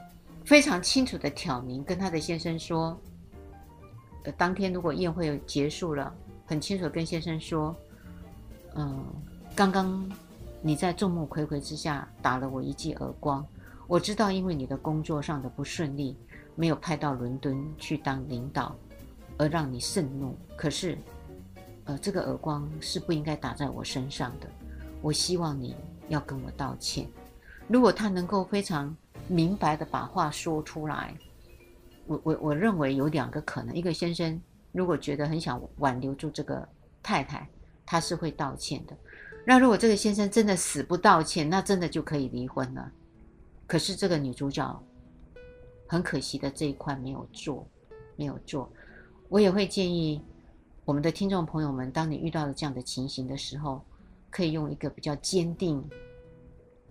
[0.45, 3.01] 非常清楚的挑明跟她的先生说。
[4.33, 6.13] 当天如果宴会结束了，
[6.47, 7.75] 很清楚跟先生说，
[8.75, 9.05] 嗯，
[9.55, 10.11] 刚刚
[10.61, 13.47] 你在众目睽睽之下打了我一记耳光，
[13.87, 16.17] 我知道因为你的工作上的不顺利，
[16.55, 18.77] 没有派到伦敦去当领导，
[19.39, 20.37] 而让你盛怒。
[20.57, 20.99] 可是，
[21.85, 24.47] 呃，这个耳光是不应该打在我身上的。
[25.01, 25.75] 我希望你
[26.09, 27.09] 要跟我道歉。
[27.69, 28.95] 如果他能够非常
[29.29, 31.15] 明白的把话说出来。
[32.11, 34.41] 我我我认为有两个可能，一个先生
[34.73, 36.69] 如果觉得很想挽留住这个
[37.05, 37.49] 太太，
[37.87, 38.97] 他是会道歉的。
[39.47, 42.91] 那如果这个先生真的死不道歉，那真的就可以离婚了。
[43.65, 44.83] 可是这个女主角
[45.87, 47.65] 很可惜的这一块没有做，
[48.17, 48.69] 没有做。
[49.29, 50.21] 我也会建议
[50.85, 53.81] 我们的听众朋友们，当你遇到了这样的情形的时候，
[54.31, 55.89] 可以用一个比较坚定、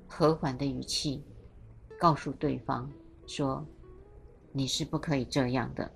[0.08, 1.22] 和缓的语气
[2.00, 2.90] 告诉对方
[3.28, 3.66] 说。
[4.52, 5.92] 你是不可以这样的。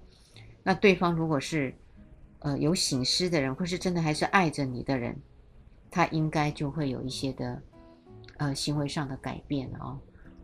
[0.63, 1.73] 那对方如果是，
[2.39, 5.15] 呃，有醒思的人，或是真的还是爱着你的人，
[5.91, 7.61] 他应该就会有一些的，
[8.37, 9.99] 呃，行为上的改变哦。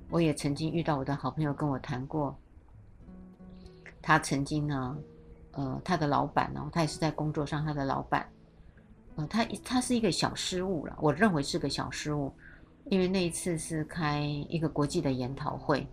[0.09, 2.37] 我也曾经遇到我的好朋友跟我谈过，
[4.01, 4.97] 他曾经呢，
[5.51, 8.27] 呃，他的老板呢，他也是在工作上，他的老板，
[9.15, 12.33] 呃，他他是一个小失误了，我认为是个小失误，
[12.85, 15.87] 因为那一次是开一个国际的研讨会。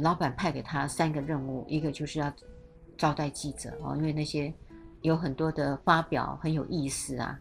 [0.00, 2.32] 老板派给他三个任务，一个就是要
[2.96, 4.52] 招待记者哦，因为那些
[5.02, 7.38] 有很多的发表很有意思啊，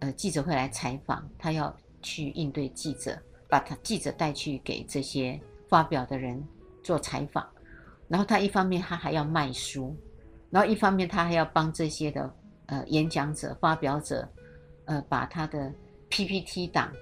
[0.00, 3.16] 呃，记者会来采访，他要去应对记者，
[3.48, 6.42] 把他记者带去给这些发表的人
[6.82, 7.46] 做采访，
[8.08, 9.96] 然后他一方面他还要卖书，
[10.50, 12.34] 然后一方面他还要帮这些的
[12.66, 14.28] 呃演讲者、发表者，
[14.86, 15.72] 呃，把他的
[16.10, 16.92] PPT 档，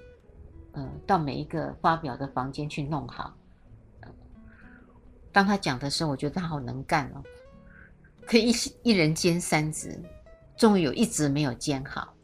[0.73, 3.35] 呃，到每一个发表的房间去弄好。
[5.33, 7.23] 当他讲的时候，我觉得他好能干哦，
[8.27, 10.01] 可以一一人兼三职，
[10.57, 12.15] 终于有一职没有兼好。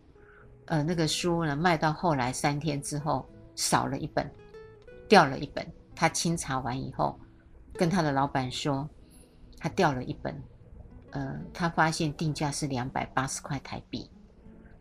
[0.67, 4.29] 呃，那个书呢卖到后来三天之后少了一本，
[5.09, 5.67] 掉了一本。
[5.95, 7.19] 他清查完以后，
[7.73, 8.89] 跟他的老板说，
[9.59, 10.43] 他掉了一本。
[11.13, 14.11] 呃，他发现定价是两百八十块台币，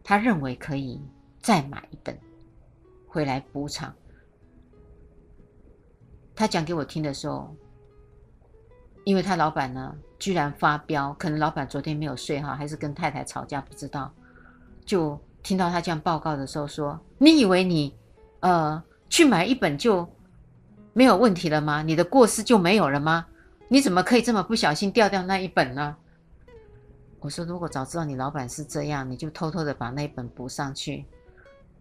[0.03, 1.01] 他认为可以
[1.41, 2.19] 再买一本
[3.07, 3.95] 回来补偿。
[6.35, 7.55] 他讲给我听的时候，
[9.05, 14.11] 因为他老板呢居然发飙，可能老板昨天没有睡好，还是跟太太吵架，不知道。
[14.85, 17.95] 就听到他这样报告的时候说：“你以为你
[18.41, 20.07] 呃去买一本就
[20.91, 21.81] 没有问题了吗？
[21.81, 23.25] 你的过失就没有了吗？
[23.67, 25.95] 你怎么可以这么不小心掉掉那一本呢？”
[27.21, 31.05] 我说：“如果早知道你老板是这样，你就偷偷的把那本补上去，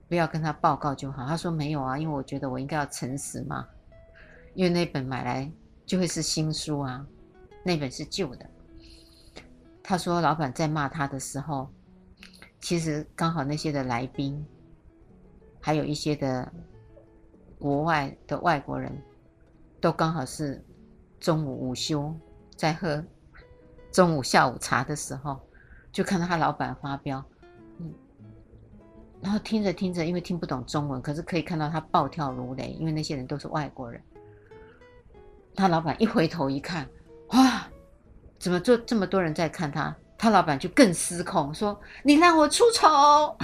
[0.09, 3.67] 不要跟他报告就好。”他说：“没有啊，因为我觉得我应该要诚实嘛，
[4.55, 5.51] 因为那本买来
[5.85, 7.05] 就会是新书啊，
[7.65, 8.49] 那本是旧的。”
[9.83, 11.69] 他说：“老板在骂他的时候，
[12.61, 14.47] 其实刚好那些的来宾，
[15.61, 16.53] 还有一些的
[17.59, 18.97] 国外的外国人，
[19.81, 20.65] 都刚好是
[21.19, 22.15] 中午午休
[22.57, 23.05] 在喝。”
[23.93, 25.41] 中午下午茶的时候，
[25.93, 27.25] 就看到他老板发飙，
[27.79, 27.95] 嗯，
[29.23, 34.03] 然后听着听着，因为听不懂中文，可是可以看到他暴跳如雷，因为那些人都是外国人。
[35.55, 36.89] 他老板一回头一看，
[37.35, 37.69] 哇，
[38.39, 39.95] 怎么就这么多人在看他？
[40.17, 43.37] 他老板就更失控，说：“你让我出丑！”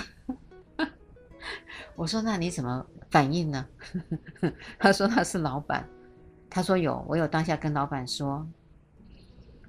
[1.94, 3.66] 我说：“那你怎么反应呢？”
[4.78, 5.86] 他说：“他是老板。”
[6.48, 8.46] 他说：“有，我有当下跟老板说。”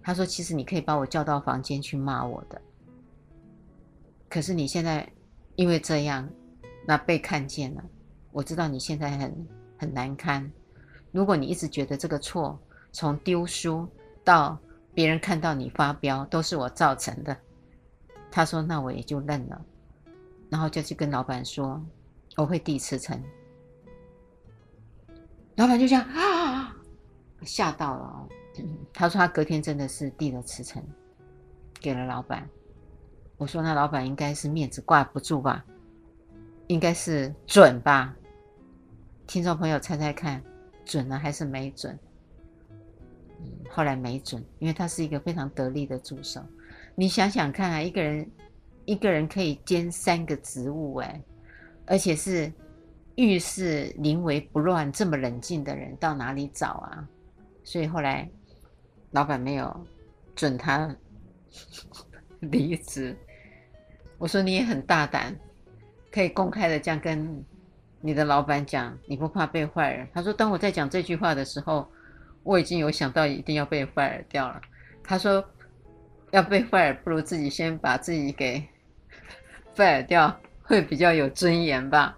[0.03, 2.61] 他说：“其实你可以把我叫到房间去骂我的，
[4.29, 5.11] 可是你现在
[5.55, 6.29] 因为这样，
[6.87, 7.83] 那被看见了。
[8.31, 9.47] 我知道你现在很
[9.77, 10.49] 很难堪。
[11.11, 12.57] 如果你一直觉得这个错，
[12.93, 13.87] 从丢书
[14.23, 14.57] 到
[14.93, 17.35] 别人看到你发飙都是我造成的，
[18.29, 19.61] 他说那我也就认了，
[20.49, 21.81] 然后就去跟老板说
[22.37, 23.21] 我会递辞呈。
[25.55, 26.75] 老板就这样啊，
[27.43, 28.27] 吓到了。”
[28.93, 30.83] 他说他隔天真的是递了辞呈，
[31.79, 32.47] 给了老板。
[33.37, 35.63] 我说那老板应该是面子挂不住吧，
[36.67, 38.13] 应该是准吧？
[39.25, 40.43] 听众朋友猜猜看，
[40.83, 41.97] 准了还是没准？
[43.69, 46.41] 后来没准，因为他是一个非常得力的助手。
[46.95, 48.29] 你想想看啊，一个人
[48.85, 51.21] 一个人可以兼三个职务，哎，
[51.85, 52.51] 而且是
[53.15, 57.07] 遇事临危不乱、这么冷静的人，到哪里找啊？
[57.63, 58.29] 所以后来。
[59.13, 59.85] 老板没有
[60.37, 60.95] 准他
[62.39, 63.13] 离职，
[64.17, 65.35] 我说你也很大胆，
[66.09, 67.43] 可以公开的这样跟
[67.99, 71.85] 你的老板讲，你不怕被坏人他说，当我在讲这句话的时候，
[72.43, 74.61] 我已经有想到一定要被 fire 掉了。
[75.03, 75.43] 他说，
[76.31, 78.63] 要被 fire，不如自己先把自己给
[79.75, 82.17] fire 掉，会比较有尊严吧。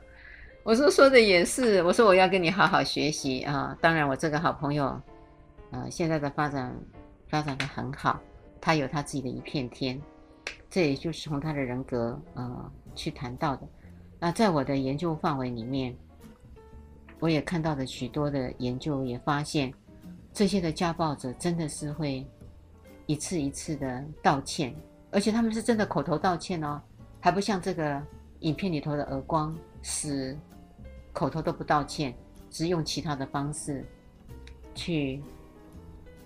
[0.64, 3.78] 我说说的也是，我说我要跟你好好学习啊。
[3.82, 5.02] 当然，我这个好朋友。
[5.72, 6.72] 呃，现在的发展
[7.28, 8.22] 发展的很好，
[8.62, 10.00] 他有他自己的一片天，
[10.70, 13.68] 这也就是从他的人格呃去谈到的。
[14.20, 15.96] 那在我的研究范围里面，
[17.20, 19.74] 我也看到了许多的研究，也发现
[20.34, 22.26] 这些的家暴者真的是会
[23.06, 24.76] 一次一次的道歉，
[25.12, 26.82] 而且他们是真的口头道歉哦，
[27.20, 28.02] 还不像这个
[28.40, 30.38] 影片里头的耳光，是
[31.14, 32.14] 口头都不道歉，
[32.50, 33.86] 只用其他的方式
[34.76, 35.22] 去。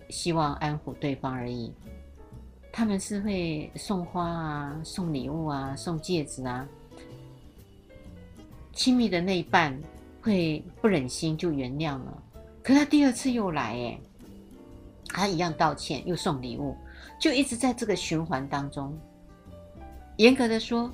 [0.10, 1.70] 希望安抚对方而已。
[2.72, 6.66] 他们是会送花啊，送礼物啊，送戒指啊。
[8.72, 9.78] 亲密的那一半
[10.22, 12.24] 会不忍心就原谅了，
[12.68, 14.00] 可他第二次又来，哎，
[15.08, 16.76] 他一样道歉，又送礼物，
[17.18, 18.94] 就一直在这个循环当中。
[20.18, 20.92] 严格的说，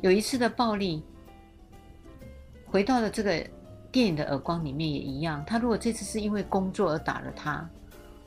[0.00, 1.04] 有一次的暴力，
[2.66, 3.48] 回到了这个
[3.92, 5.44] 电影的耳光里面也一样。
[5.46, 7.64] 他如果这次是因为工作而打了他。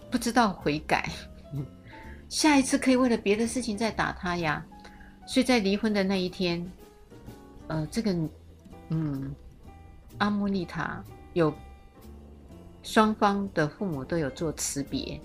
[0.10, 1.10] 不知道悔改，
[2.30, 4.66] 下一次可以为了别的事情再打他呀。
[5.26, 6.66] 所以在离婚的那一天，
[7.68, 8.16] 呃，这个，
[8.88, 9.36] 嗯，
[10.20, 11.54] 阿莫丽塔有
[12.88, 15.20] 双方的父母都有做辞别，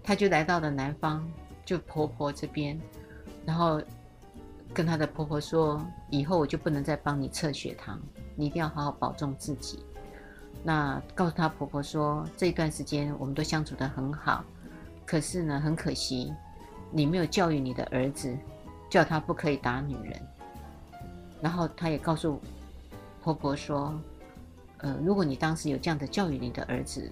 [0.00, 1.28] 她就来到了男方，
[1.64, 2.80] 就婆婆这边，
[3.44, 3.82] 然后
[4.72, 8.00] 跟她的婆婆说：“以后我就不能再帮你测血糖，
[8.36, 9.84] 你一定要好好保重自己。”
[10.62, 14.44] 那告诉她婆婆说，这一段时间我们都相处得很好，
[15.04, 16.32] 可是呢，很可惜，
[16.92, 18.32] 你没有教育你的儿子，
[18.88, 20.16] 叫他不可以打女人。
[21.40, 22.40] 然后她也告诉
[23.20, 24.00] 婆婆说，
[24.82, 27.10] 呃，如果你当时有这样的教育你的儿子，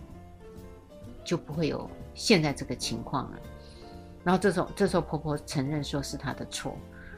[1.25, 3.39] 就不会有现在这个情况了。
[4.25, 6.77] 然后这时候，这时候婆婆承认说是她的错，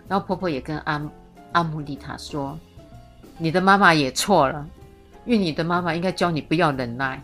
[0.09, 1.11] 然后婆婆也跟阿
[1.53, 2.59] 阿姆丽塔说
[3.39, 4.69] ：“你的妈妈也错了，
[5.25, 7.23] 因为你的妈妈应该教你不要忍耐。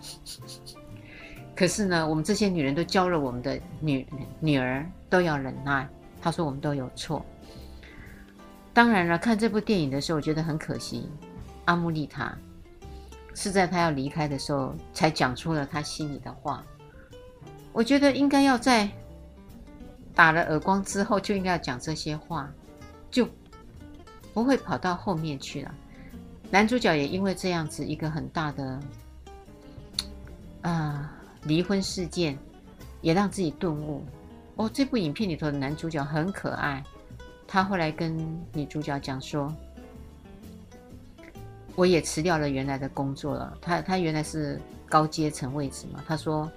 [1.54, 4.06] 可是呢，我们这些女人都教了我们的女
[4.40, 5.88] 女儿都要忍耐。”
[6.20, 7.24] 她说：“我们都有错。”
[8.72, 11.08] 当然了，看这部电影的时候，我觉得很可惜，
[11.66, 12.36] 阿姆丽塔
[13.36, 16.64] 是在他要离开的时候才讲出了他心里的话。
[17.74, 18.88] 我觉得应该要在
[20.14, 22.50] 打了耳光之后就应该要讲这些话，
[23.10, 23.28] 就
[24.32, 25.74] 不会跑到后面去了。
[26.50, 28.80] 男主角也因为这样子一个很大的
[30.62, 31.12] 啊
[31.42, 32.38] 离婚事件，
[33.02, 34.02] 也让自己顿悟。
[34.54, 36.82] 哦，这部影片里头的男主角很可爱，
[37.46, 38.16] 他后来跟
[38.54, 39.54] 女主角讲说
[41.76, 43.56] ：“我也辞掉了原来的工作了。
[43.60, 46.50] 他”他原来是高阶层位置嘛，他说。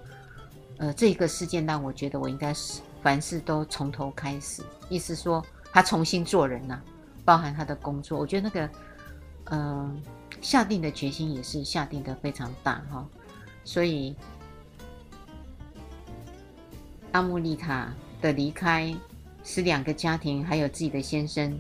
[0.82, 6.82] 呃，这个事件让我觉得我应该是凡事都从头开始，意思说他重新做人呐、
[7.26, 8.70] 包含他的工作，我觉得那个，
[9.52, 10.02] 嗯、
[10.40, 13.08] 下定的决心也是下定的非常大哈、哦，
[13.66, 14.16] 所以
[17.12, 18.96] 阿穆丽塔的离开，
[19.44, 21.60] 使两个家庭还有自己的先生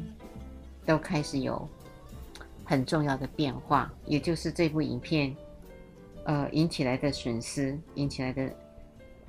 [0.85, 1.67] 都开始有
[2.69, 5.35] 很重要的变化，也就是这部影片，
[6.25, 8.47] 呃，引起来的损失，引起来的。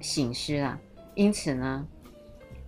[0.03, 0.78] 醒狮啊，
[1.14, 1.86] 因此呢，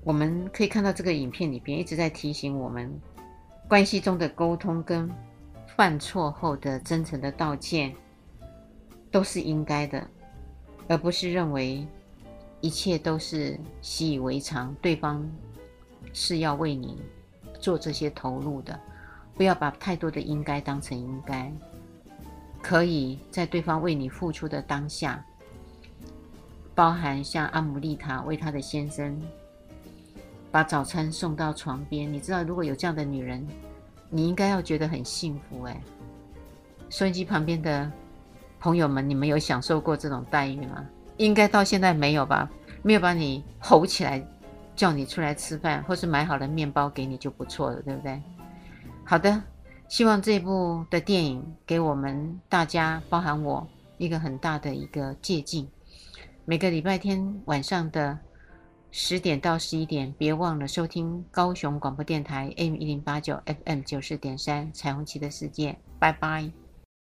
[0.05, 2.91] 我们可以看到这个影片里边一直在提醒我们，
[3.69, 5.11] 关系中的沟通跟
[5.77, 7.95] 犯错后的真诚的道歉
[9.11, 10.07] 都是应该的，
[10.89, 11.87] 而不是认为
[12.61, 15.27] 一切都是习以为常，对方
[16.13, 17.01] 是要为你
[17.59, 18.79] 做这些投入的，
[19.35, 21.53] 不要把太多的应该当成应该，
[22.63, 25.25] 可以在对方为你付出的当下。
[26.75, 29.21] 包含像阿姆丽塔为她的先生
[30.51, 33.47] 把早餐送到床边，你知道，如果有这样的女人，
[34.09, 35.81] 你应该要觉得很幸福哎。
[36.89, 37.91] 收音机旁边的
[38.61, 40.87] 朋友们，你们有享受过这种待遇吗？
[41.17, 42.51] 应该到现在没有吧？
[42.83, 44.23] 没有把你吼起来，
[44.75, 48.21] 叫你出来吃饭，或是买好了面包给你就不错了，对不对？
[49.13, 49.43] 好的，
[49.91, 55.69] 希望这部的电影给我们大家，包含我，一个很大的一个借鉴。
[56.47, 58.19] 每个礼拜天晚上的
[58.91, 65.73] 十点到十一点，别忘了收听高雄广播电台 M 一零八九 FM 九四点三《彩虹旗的世界》。
[65.99, 66.51] 拜拜。